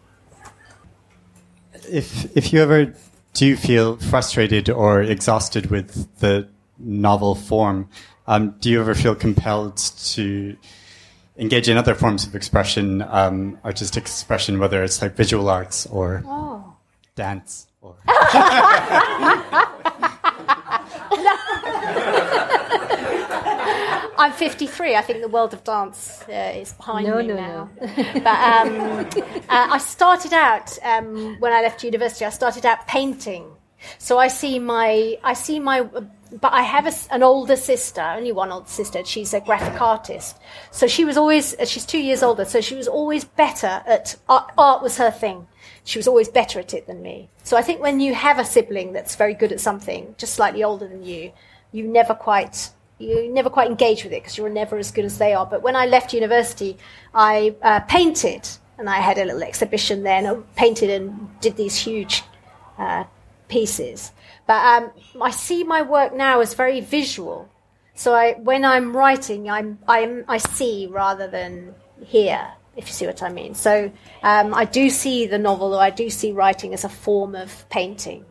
[1.90, 2.94] If if you ever
[3.34, 7.90] do feel frustrated or exhausted with the novel form,
[8.28, 10.58] um, do you ever feel compelled to
[11.38, 16.24] engage in other forms of expression, um, artistic expression, whether it's like visual arts or
[17.16, 17.68] dance?
[17.82, 17.96] Or
[24.22, 24.95] I'm 53.
[24.95, 27.69] I think the world of dance uh, is behind No, me no, now.
[27.80, 28.80] but um,
[29.49, 32.24] uh, I started out um, when I left university.
[32.24, 33.51] I started out painting.
[33.97, 38.32] So I see my, I see my, but I have a an older sister, only
[38.32, 39.03] one older sister.
[39.03, 40.38] She's a graphic artist.
[40.69, 42.45] So she was always, uh, she's two years older.
[42.45, 44.51] So she was always better at art.
[44.55, 45.47] Art was her thing.
[45.84, 47.30] She was always better at it than me.
[47.43, 50.63] So I think when you have a sibling that's very good at something, just slightly
[50.63, 51.32] older than you,
[51.72, 52.69] you never quite
[53.02, 55.45] you never quite engage with it because you're never as good as they are.
[55.45, 56.78] But when I left university,
[57.14, 58.47] I uh, painted,
[58.78, 62.24] and I had a little exhibition there, and I painted and did these huge
[62.78, 63.04] uh,
[63.47, 64.12] pieces.
[64.47, 64.91] But um,
[65.22, 67.49] I see my work now as very visual.
[67.93, 73.06] So I, when I'm writing, I'm, I'm, I see rather than hear, if you see
[73.06, 73.54] what I mean.
[73.54, 73.91] So
[74.24, 77.70] um, I do see the novel, or I do see writing as a form of
[77.70, 78.26] painting.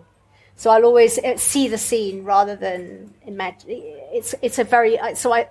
[0.61, 3.65] So I'll always uh, see the scene rather than imagine.
[4.19, 5.49] It's it's a very so I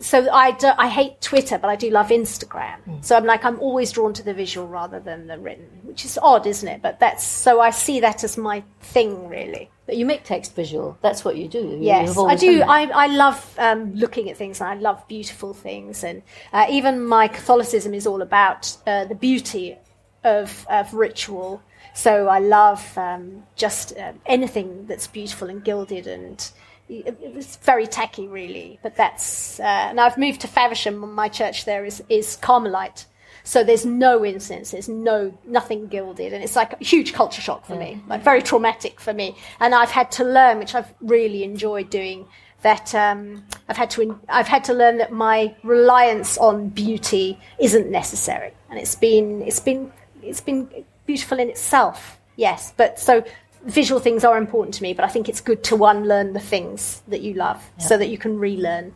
[0.00, 2.78] so I do, I hate Twitter, but I do love Instagram.
[3.04, 6.16] So I'm like I'm always drawn to the visual rather than the written, which is
[6.30, 6.80] odd, isn't it?
[6.80, 8.62] But that's so I see that as my
[8.94, 9.68] thing really.
[9.86, 10.96] But you make text visual.
[11.02, 11.58] That's what you do.
[11.58, 12.62] You- Yes, I do.
[12.70, 16.04] I, I love um, looking at things and I love beautiful things.
[16.04, 19.76] And uh, even my Catholicism is all about uh, the beauty
[20.22, 21.60] of, of ritual.
[21.94, 26.50] So I love um, just uh, anything that's beautiful and gilded and
[26.88, 28.78] it- it's very tacky, really.
[28.82, 31.14] But that's uh, and I've moved to Faversham.
[31.14, 33.04] My church there is is Carmelite,
[33.44, 37.64] So there's no incense, there's no nothing gilded, and it's like a huge culture shock
[37.66, 39.36] for me, like very traumatic for me.
[39.60, 42.26] And I've had to learn, which I've really enjoyed doing,
[42.62, 47.90] that um, I've had to I've had to learn that my reliance on beauty isn't
[47.90, 50.68] necessary, and it's been it's been it's been
[51.06, 52.72] beautiful in itself, yes.
[52.76, 53.24] But so
[53.64, 57.02] visual things are important to me, but I think it's good to unlearn the things
[57.08, 57.86] that you love yeah.
[57.86, 58.94] so that you can relearn.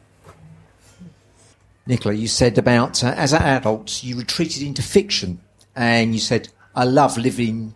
[1.87, 5.41] Nicola, you said about uh, as adults you retreated into fiction,
[5.77, 7.75] and you said, "I love living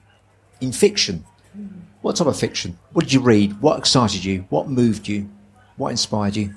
[0.61, 1.25] in fiction."
[2.03, 2.79] What type of fiction?
[2.93, 3.61] What did you read?
[3.61, 4.47] What excited you?
[4.49, 5.29] What moved you?
[5.77, 6.55] What inspired you?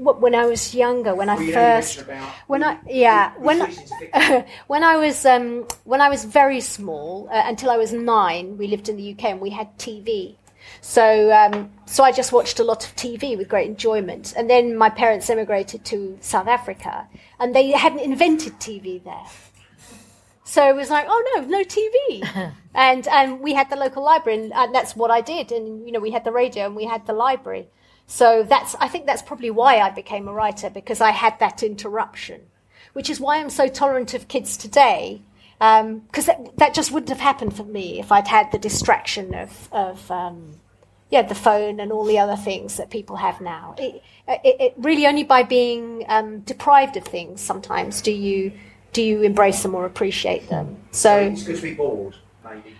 [0.00, 2.04] When I was younger, when I first,
[2.46, 3.60] when I yeah, when
[4.66, 8.66] when I was um, when I was very small, uh, until I was nine, we
[8.66, 10.36] lived in the UK and we had TV.
[10.80, 14.76] So um, so I just watched a lot of TV with great enjoyment, and then
[14.76, 17.06] my parents emigrated to South Africa,
[17.38, 19.26] and they hadn't invented TV there.
[20.44, 24.44] So it was like, oh no, no TV, and and we had the local library,
[24.44, 26.86] and, and that's what I did, and you know we had the radio and we
[26.86, 27.68] had the library.
[28.10, 31.62] So that's, I think that's probably why I became a writer, because I had that
[31.62, 32.40] interruption,
[32.92, 35.22] which is why I'm so tolerant of kids today,
[35.58, 39.32] because um, that, that, just wouldn't have happened for me if I'd had the distraction
[39.32, 40.58] of, of um,
[41.08, 43.76] yeah, the phone and all the other things that people have now.
[43.78, 48.50] It, it, it really only by being um, deprived of things sometimes do you
[48.92, 50.76] do you embrace them or appreciate them.
[50.90, 52.16] So, it's good to be bored.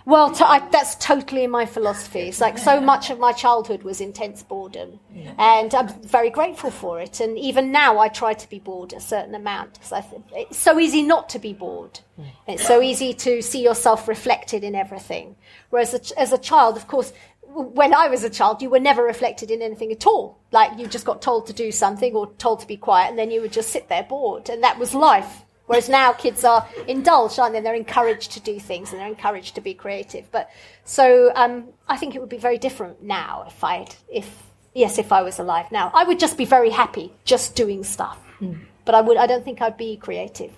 [0.05, 2.21] Well, to, I, that's totally my philosophy.
[2.21, 5.33] It's like so much of my childhood was intense boredom, yeah.
[5.37, 7.19] and I'm very grateful for it.
[7.19, 10.03] And even now, I try to be bored a certain amount because
[10.33, 11.99] it's so easy not to be bored.
[12.19, 12.25] Mm.
[12.47, 15.35] It's so easy to see yourself reflected in everything.
[15.69, 17.13] Whereas a, as a child, of course,
[17.53, 20.39] when I was a child, you were never reflected in anything at all.
[20.51, 23.31] Like you just got told to do something or told to be quiet, and then
[23.31, 25.43] you would just sit there bored, and that was life.
[25.71, 27.61] Whereas now kids are indulged, aren't they?
[27.61, 30.29] They're encouraged to do things and they're encouraged to be creative.
[30.29, 30.49] But
[30.83, 34.29] so um, I think it would be very different now if I, if
[34.73, 38.19] yes, if I was alive now, I would just be very happy just doing stuff.
[38.41, 38.59] Mm.
[38.83, 40.51] But I would, I don't think I'd be creative.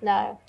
[0.00, 0.40] No.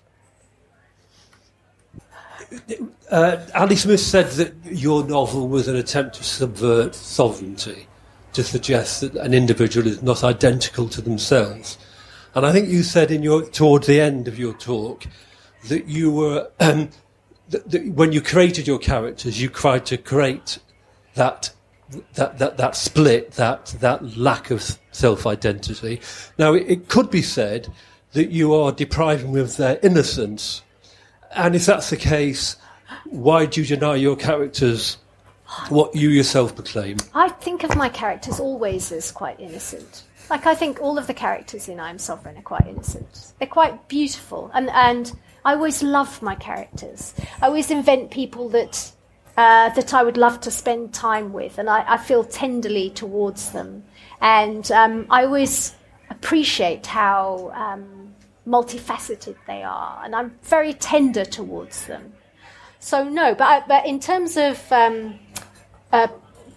[3.12, 7.86] Uh, Ali Smith said that your novel was an attempt to subvert sovereignty,
[8.32, 11.78] to suggest that an individual is not identical to themselves.
[12.36, 15.06] And I think you said in your towards the end of your talk
[15.70, 16.90] that you were um,
[17.50, 20.60] that, that when you created your characters, you tried to create
[21.16, 21.52] that
[22.16, 26.02] that that, that split, that that lack of self identity.
[26.38, 27.72] Now, it, it could be said
[28.12, 30.62] that you are depriving them of their innocence,
[31.32, 32.58] and if that's the case,
[33.06, 34.98] why do you deny your characters
[35.70, 36.98] what you yourself proclaim?
[37.14, 40.04] I think of my characters always as quite innocent.
[40.30, 43.34] Like I think all of the characters in I Am Sovereign are quite innocent.
[43.38, 45.12] They're quite beautiful, and and
[45.44, 47.14] I always love my characters.
[47.42, 48.92] I always invent people that
[49.38, 53.52] uh, that I would love to spend time with, and I, I feel tenderly towards
[53.52, 53.84] them.
[54.22, 55.76] And um, I always
[56.10, 58.16] appreciate how um,
[58.48, 62.14] multifaceted they are, and I'm very tender towards them.
[62.80, 65.20] So no, but I, but in terms of um,
[65.92, 66.08] uh,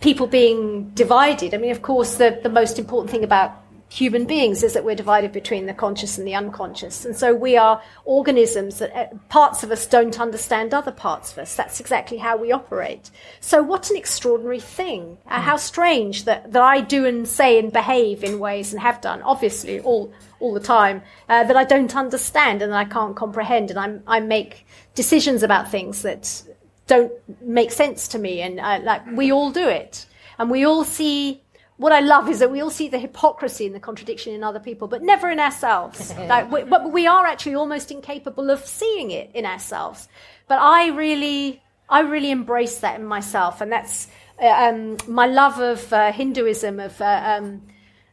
[0.01, 1.55] people being divided.
[1.55, 4.95] I mean, of course, the, the most important thing about human beings is that we're
[4.95, 7.07] divided between the conscious and the unconscious.
[7.07, 11.39] And so we are organisms that uh, parts of us don't understand other parts of
[11.39, 11.57] us.
[11.57, 13.11] That's exactly how we operate.
[13.41, 15.17] So what an extraordinary thing.
[15.27, 19.01] Uh, how strange that, that I do and say and behave in ways and have
[19.01, 23.17] done, obviously, all, all the time, uh, that I don't understand and that I can't
[23.17, 23.71] comprehend.
[23.71, 26.43] And I'm, I make decisions about things that
[26.89, 28.43] don't make sense to me.
[28.43, 30.07] And uh, like we all do it,
[30.39, 31.43] and we all see.
[31.77, 34.59] What I love is that we all see the hypocrisy and the contradiction in other
[34.59, 36.13] people, but never in ourselves.
[36.27, 40.09] like, we, but we are actually almost incapable of seeing it in ourselves.
[40.49, 44.09] But I really, I really embrace that in myself, and that's
[44.43, 47.63] uh, um, my love of uh, Hinduism, of uh, um,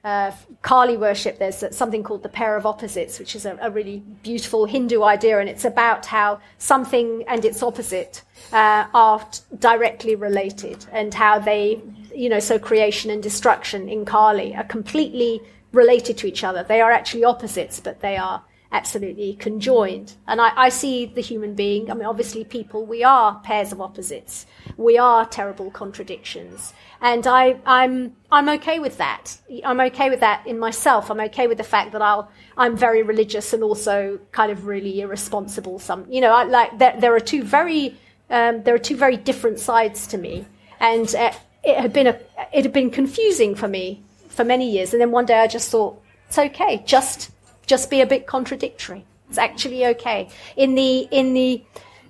[0.05, 0.31] uh,
[0.61, 4.65] Kali worship, there's something called the pair of opposites, which is a, a, really beautiful
[4.65, 8.21] Hindu idea, and it's about how something and its opposite
[8.53, 9.27] uh, are
[9.57, 11.81] directly related, and how they,
[12.13, 15.41] you know, so creation and destruction in Kali are completely
[15.71, 16.61] related to each other.
[16.63, 18.43] They are actually opposites, but they are
[18.75, 20.13] absolutely conjoined.
[20.27, 23.79] And I, I, see the human being, I mean, obviously, people, we are pairs of
[23.79, 24.45] opposites.
[24.75, 26.73] We are terrible contradictions.
[26.99, 29.37] And I, I'm, I'm okay with that.
[29.63, 31.09] I'm okay with that in myself.
[31.09, 34.99] I'm okay with the fact that I'll, I'm very religious and also kind of really
[34.99, 35.79] irresponsible.
[35.79, 37.97] Some, you know, I, like, there, there are two very,
[38.29, 40.45] um, there are two very different sides to me.
[40.81, 41.31] And uh,
[41.63, 42.19] it had been a,
[42.51, 44.91] it had been confusing for me for many years.
[44.93, 46.83] And then one day I just thought, it's okay.
[46.85, 47.31] Just
[47.65, 49.05] just be a bit contradictory.
[49.29, 50.29] It's actually okay.
[50.55, 51.63] In the in the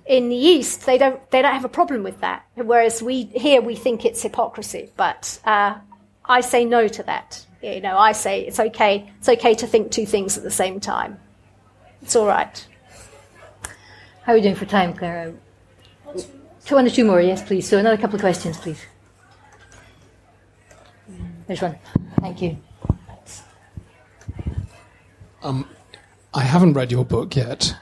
[0.06, 2.44] in the East, they don't they don't have a problem with that.
[2.54, 4.90] Whereas we here we think it's hypocrisy.
[4.96, 5.78] But uh,
[6.24, 7.44] I say no to that.
[7.62, 9.10] You know, I say it's okay.
[9.18, 11.18] It's okay to think two things at the same time.
[12.02, 12.66] It's all right.
[14.22, 15.32] How are we doing for time, Clara?
[16.64, 17.68] Two, one or two more, yes, please.
[17.68, 18.84] So another couple of questions, please.
[21.46, 21.78] There's one.
[22.20, 22.56] Thank you.
[25.46, 25.68] Um,
[26.34, 27.72] I haven't read your book yet.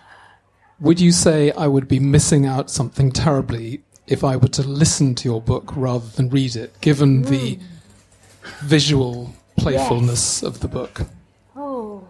[0.80, 5.14] Would you say I would be missing out something terribly if I were to listen
[5.14, 7.58] to your book rather than read it, given the
[8.60, 11.06] visual playfulness of the book?
[11.56, 12.06] Oh.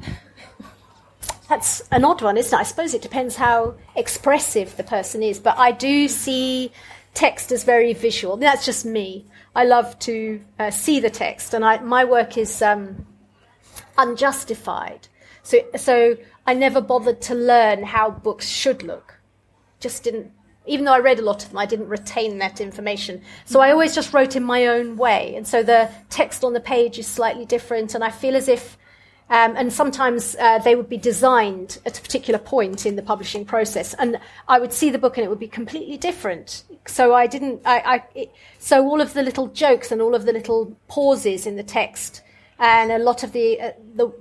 [1.50, 2.60] That's an odd one, isn't it?
[2.60, 6.72] I suppose it depends how expressive the person is, but I do see
[7.12, 8.38] text as very visual.
[8.38, 9.26] That's just me.
[9.54, 13.04] I love to uh, see the text, and I, my work is um,
[13.96, 15.08] unjustified.
[15.42, 16.16] So, so
[16.46, 19.18] I never bothered to learn how books should look.
[19.80, 20.32] Just didn't.
[20.66, 23.20] Even though I read a lot of them, I didn't retain that information.
[23.44, 26.60] So I always just wrote in my own way, and so the text on the
[26.60, 28.78] page is slightly different, and I feel as if
[29.30, 33.46] um, and sometimes uh, they would be designed at a particular point in the publishing
[33.46, 34.18] process, and
[34.48, 36.64] I would see the book and it would be completely different.
[36.86, 37.62] So I didn't.
[37.64, 41.46] I, I it, so all of the little jokes and all of the little pauses
[41.46, 42.20] in the text,
[42.58, 44.12] and a lot of the uh, the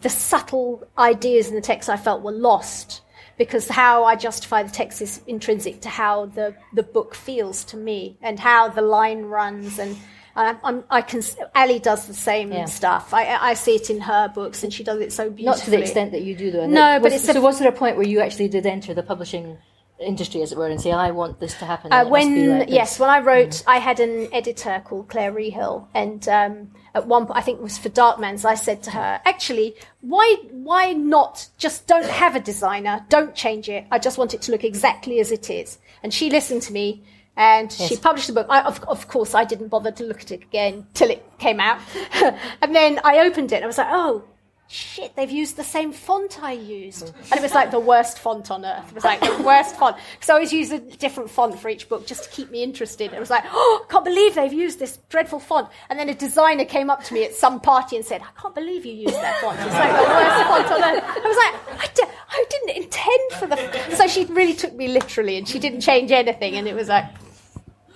[0.00, 3.02] the subtle ideas in the text I felt were lost
[3.38, 7.76] because how I justify the text is intrinsic to how the the book feels to
[7.76, 9.96] me and how the line runs and
[10.36, 11.22] I, I'm, I can.
[11.56, 12.66] Ali does the same Yeah.
[12.66, 13.12] stuff.
[13.12, 15.44] I, I see it in her books, and she does it so beautifully.
[15.44, 16.68] Not to the extent that you do, though.
[16.68, 17.36] No, but was, it's so.
[17.36, 19.58] a- was there a point where you actually did enter the publishing
[20.00, 21.92] industry, as it were, and say, "I want this to happen"?
[21.92, 26.26] Uh, when like yes, when I wrote, I had an editor called Clare Reihill, and
[26.28, 29.76] um, at one point, I think it was for Darkmans, I said to her, "Actually,
[30.00, 33.86] why why not just don't have a designer, don't change it.
[33.90, 37.02] I just want it to look exactly as it is." And she listened to me,
[37.36, 38.46] and she published the book.
[38.50, 41.60] I, of, of course, I didn't bother to look at it again till it came
[41.60, 41.80] out,
[42.62, 44.24] and then I opened it, and I was like, "Oh."
[44.72, 47.12] Shit, they've used the same font I used.
[47.32, 48.86] And it was like the worst font on earth.
[48.90, 49.96] It was like the worst font.
[50.12, 53.12] Because I always use a different font for each book just to keep me interested.
[53.12, 55.68] It was like, oh, I can't believe they've used this dreadful font.
[55.88, 58.54] And then a designer came up to me at some party and said, I can't
[58.54, 59.58] believe you used that font.
[59.58, 61.04] It's like the worst font on earth.
[61.04, 63.96] I was like, I, I didn't intend for the.
[63.96, 66.54] So she really took me literally and she didn't change anything.
[66.54, 67.06] And it was like,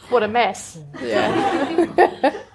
[0.09, 0.77] what a mess.
[1.01, 2.43] Yeah.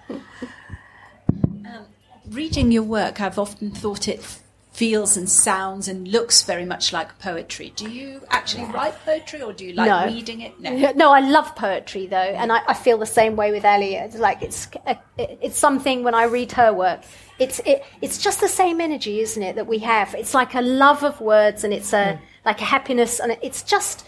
[2.30, 4.24] Reading your work, I've often thought it
[4.72, 7.74] feels and sounds and looks very much like poetry.
[7.76, 10.06] Do you actually write poetry or do you like No.
[10.06, 10.60] reading it?
[10.60, 10.92] No.
[10.92, 14.12] No, I love poetry though, and I, I feel the same way with Elliot.
[14.12, 17.02] It's like it's uh, it's something when I read her work.
[17.40, 20.14] It's it, it's just the same energy, isn't it, that we have?
[20.14, 24.06] It's like a love of words, and it's a like a happiness, and it's just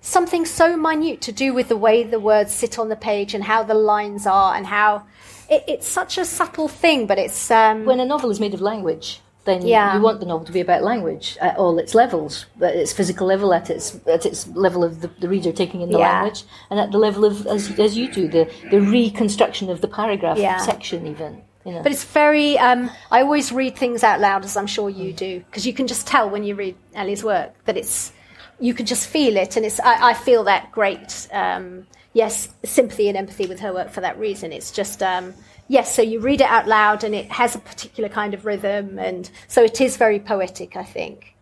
[0.00, 3.42] something so minute to do with the way the words sit on the page and
[3.42, 5.02] how the lines are, and how
[5.50, 8.60] it, it's such a subtle thing, but it's um, when a novel is made of
[8.60, 9.94] language, then Yeah.
[9.94, 13.26] you want the novel to be about language at all its levels, at its physical
[13.26, 16.12] level, at its at its level of the, the reader taking in the Yeah.
[16.22, 19.88] language, and at the level of as, as you do the the reconstruction of the
[19.88, 20.58] paragraph Yeah.
[20.58, 21.42] section, even.
[21.66, 21.82] You know.
[21.82, 22.58] But it's very.
[22.58, 25.86] Um, I always read things out loud, as I'm sure you do, because you can
[25.86, 28.12] just tell when you read Ali's work that it's.
[28.60, 29.80] You can just feel it, and it's.
[29.80, 31.26] I, I feel that great.
[31.32, 34.52] Um, yes, sympathy and empathy with her work for that reason.
[34.52, 35.02] It's just.
[35.02, 35.34] Um,
[35.68, 38.98] yes, so you read it out loud, and it has a particular kind of rhythm,
[38.98, 40.76] and so it is very poetic.
[40.76, 41.34] I think.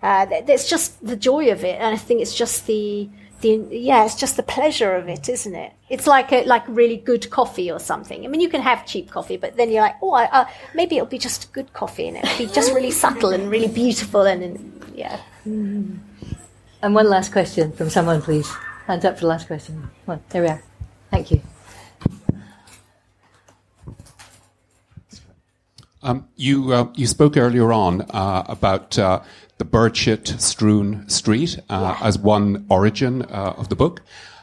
[0.00, 3.08] Uh, it's just the joy of it, and I think it's just the.
[3.40, 5.72] The, yeah, it's just the pleasure of it, isn't it?
[5.88, 8.24] It's like a like really good coffee or something.
[8.24, 10.96] I mean, you can have cheap coffee, but then you're like, oh, I, uh, maybe
[10.96, 14.42] it'll be just good coffee, and it'll be just really subtle and really beautiful, and,
[14.42, 15.20] and yeah.
[16.82, 18.50] And one last question from someone, please.
[18.88, 19.90] Hands up for the last question.
[20.06, 20.62] Come on, there we are.
[21.10, 21.42] Thank you.
[26.02, 29.20] Um, you uh, you spoke earlier on uh, about uh,
[29.58, 34.00] the birdshit strewn street uh, as one origin uh, of the book.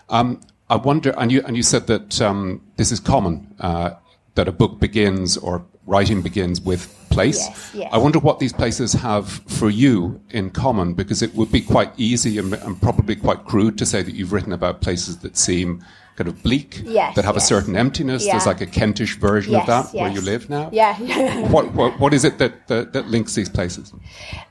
[0.10, 3.96] Um, I wonder, and you and you said that um, this is common uh,
[4.36, 7.48] that a book begins or writing begins with place.
[7.48, 7.90] Yes, yes.
[7.94, 11.92] I wonder what these places have for you in common, because it would be quite
[11.98, 15.84] easy and, and probably quite crude to say that you've written about places that seem
[16.18, 17.44] kind of bleak, Yes, that have yes.
[17.44, 18.26] a certain emptiness.
[18.26, 20.70] There's like a Kentish version Yes, of that where you live now.
[20.72, 21.50] Yeah, yeah.
[21.52, 23.94] what, what, what is it that, that, that links these places?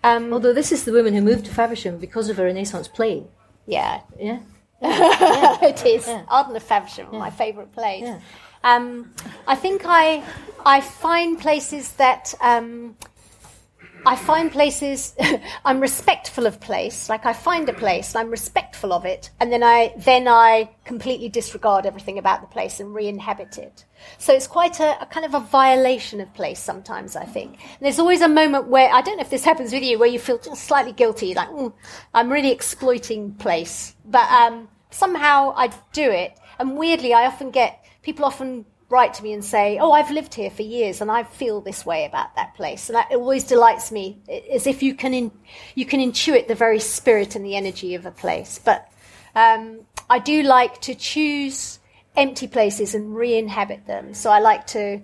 [0.03, 3.25] Um, Although this is the woman who moved to Faversham because of a Renaissance play.
[3.67, 4.41] yeah, Yeah.
[4.83, 6.07] it is.
[6.07, 6.25] Yeah.
[6.29, 8.07] Arden of Faversham, my favourite place.
[8.65, 9.13] Um,
[9.47, 10.25] I think I
[10.67, 12.97] I find places that um,
[14.07, 15.15] I find places,
[15.65, 17.09] I'm respectful of place.
[17.09, 21.29] Like I find a place, I'm respectful of it, and then I then I completely
[21.29, 23.85] disregard everything about the place and re-inhabit it.
[24.19, 27.17] So it's quite a, a kind of a violation of place sometimes.
[27.17, 29.83] I think and there's always a moment where I don't know if this happens with
[29.83, 31.73] you, where you feel just slightly guilty, like mm,
[32.13, 37.84] I'm really exploiting place, but um, somehow I do it, and weirdly I often get
[38.05, 41.25] people often write to me and say, "Oh, I've lived here for years and I
[41.25, 44.19] feel this way about that place," and that, it always delights me,
[44.53, 45.33] as if you can in,
[45.75, 48.61] you can intuit the very spirit and the energy of a place.
[48.63, 48.89] But
[49.35, 51.81] um, I do like to choose
[52.17, 54.15] empty places and re-inhabit them.
[54.15, 55.01] So I like to.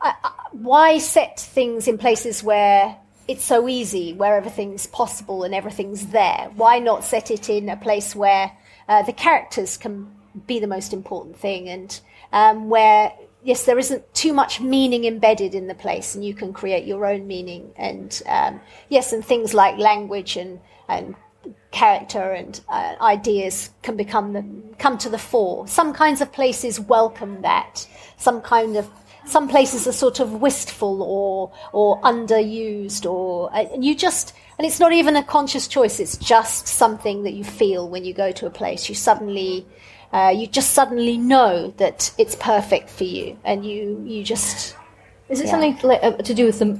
[0.00, 5.54] I, I, why set things in places where it's so easy, where everything's possible and
[5.54, 6.50] everything's there?
[6.54, 8.52] Why not set it in a place where
[8.88, 10.14] uh, the characters can
[10.46, 12.00] be the most important thing and
[12.34, 13.12] um, where
[13.44, 17.06] yes, there isn't too much meaning embedded in the place, and you can create your
[17.06, 17.72] own meaning.
[17.76, 21.14] And um, yes, and things like language and and
[21.70, 24.44] character and uh, ideas can become the,
[24.78, 25.68] come to the fore.
[25.68, 27.86] Some kinds of places welcome that.
[28.16, 28.90] Some kind of
[29.26, 34.66] some places are sort of wistful or or underused, or uh, and you just and
[34.66, 36.00] it's not even a conscious choice.
[36.00, 38.88] It's just something that you feel when you go to a place.
[38.88, 39.66] You suddenly
[40.14, 44.76] uh, you just suddenly know that it's perfect for you, and you you just.
[45.28, 45.50] Is it yeah.
[45.52, 46.78] something like, uh, to do with the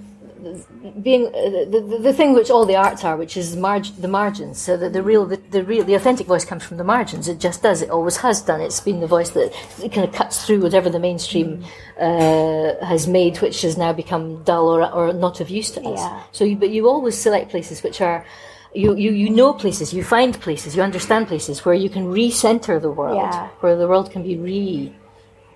[1.02, 1.30] being uh,
[1.70, 4.60] the, the, the, thing which all the arts are, which is marg- the margins.
[4.60, 7.28] So the, the real, the, the, real, the authentic voice comes from the margins.
[7.28, 7.80] It just does.
[7.80, 8.60] It always has done.
[8.60, 9.52] It's been the voice that
[9.92, 11.64] kind of cuts through whatever the mainstream
[11.98, 15.98] uh, has made, which has now become dull or, or not of use to us.
[15.98, 16.22] Yeah.
[16.32, 18.26] So, you, but you always select places which are
[18.74, 22.80] you, you, you know places, you find places, you understand places where you can recenter
[22.80, 23.48] the world, yeah.
[23.60, 24.94] where the world can be re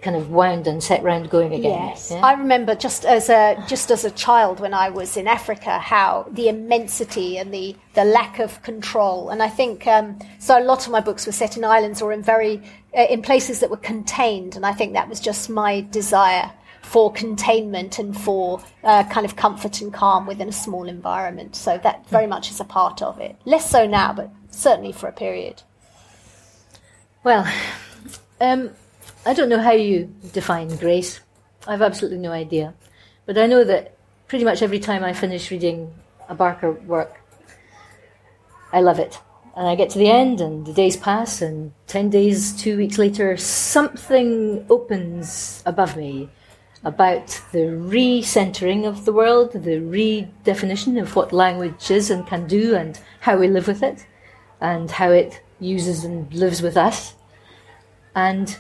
[0.01, 1.89] kind of wound and set round going again.
[1.89, 2.19] Yes, yeah?
[2.19, 6.27] I remember just as a just as a child when I was in Africa, how
[6.31, 9.31] the immensity and the the lack of control.
[9.31, 10.59] And I think um, so.
[10.59, 12.63] A lot of my books were set in islands or in very
[12.97, 16.53] uh, in places that were contained, and I think that was just my desire
[16.89, 21.55] for containment and for uh, kind of comfort and calm within a small environment.
[21.55, 23.37] So that very much is a part of it.
[23.45, 25.63] Less so now, but certainly for a period.
[27.23, 27.47] Well,
[28.41, 28.71] um,
[29.27, 31.21] I don't know how you define grace.
[31.67, 32.73] I've absolutely no idea.
[33.27, 33.95] But I know that
[34.27, 35.93] pretty much every time I finish reading
[36.27, 37.21] a Barker work,
[38.73, 39.21] I love it.
[39.55, 42.97] And I get to the end, and the days pass, and 10 days, two weeks
[42.97, 46.31] later, something opens above me
[46.85, 52.75] about the recentering of the world, the redefinition of what language is and can do,
[52.75, 54.07] and how we live with it,
[54.61, 57.15] and how it uses and lives with us,
[58.15, 58.57] and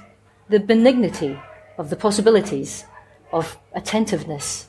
[0.49, 1.39] the benignity
[1.77, 2.85] of the possibilities
[3.33, 4.69] of attentiveness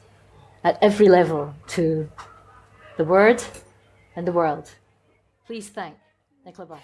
[0.63, 2.09] at every level to
[2.97, 3.41] the word
[4.15, 4.69] and the world.
[5.47, 5.95] Please thank
[6.45, 6.79] Nicola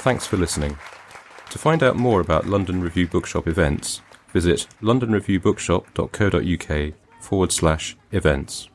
[0.00, 0.76] Thanks for listening.
[1.58, 4.00] To find out more about London Review Bookshop events,
[4.32, 8.68] visit londonreviewbookshop.co.uk forward slash events.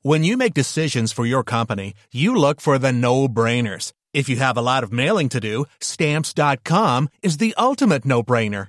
[0.00, 3.92] When you make decisions for your company, you look for the no brainers.
[4.14, 8.68] If you have a lot of mailing to do, stamps.com is the ultimate no brainer.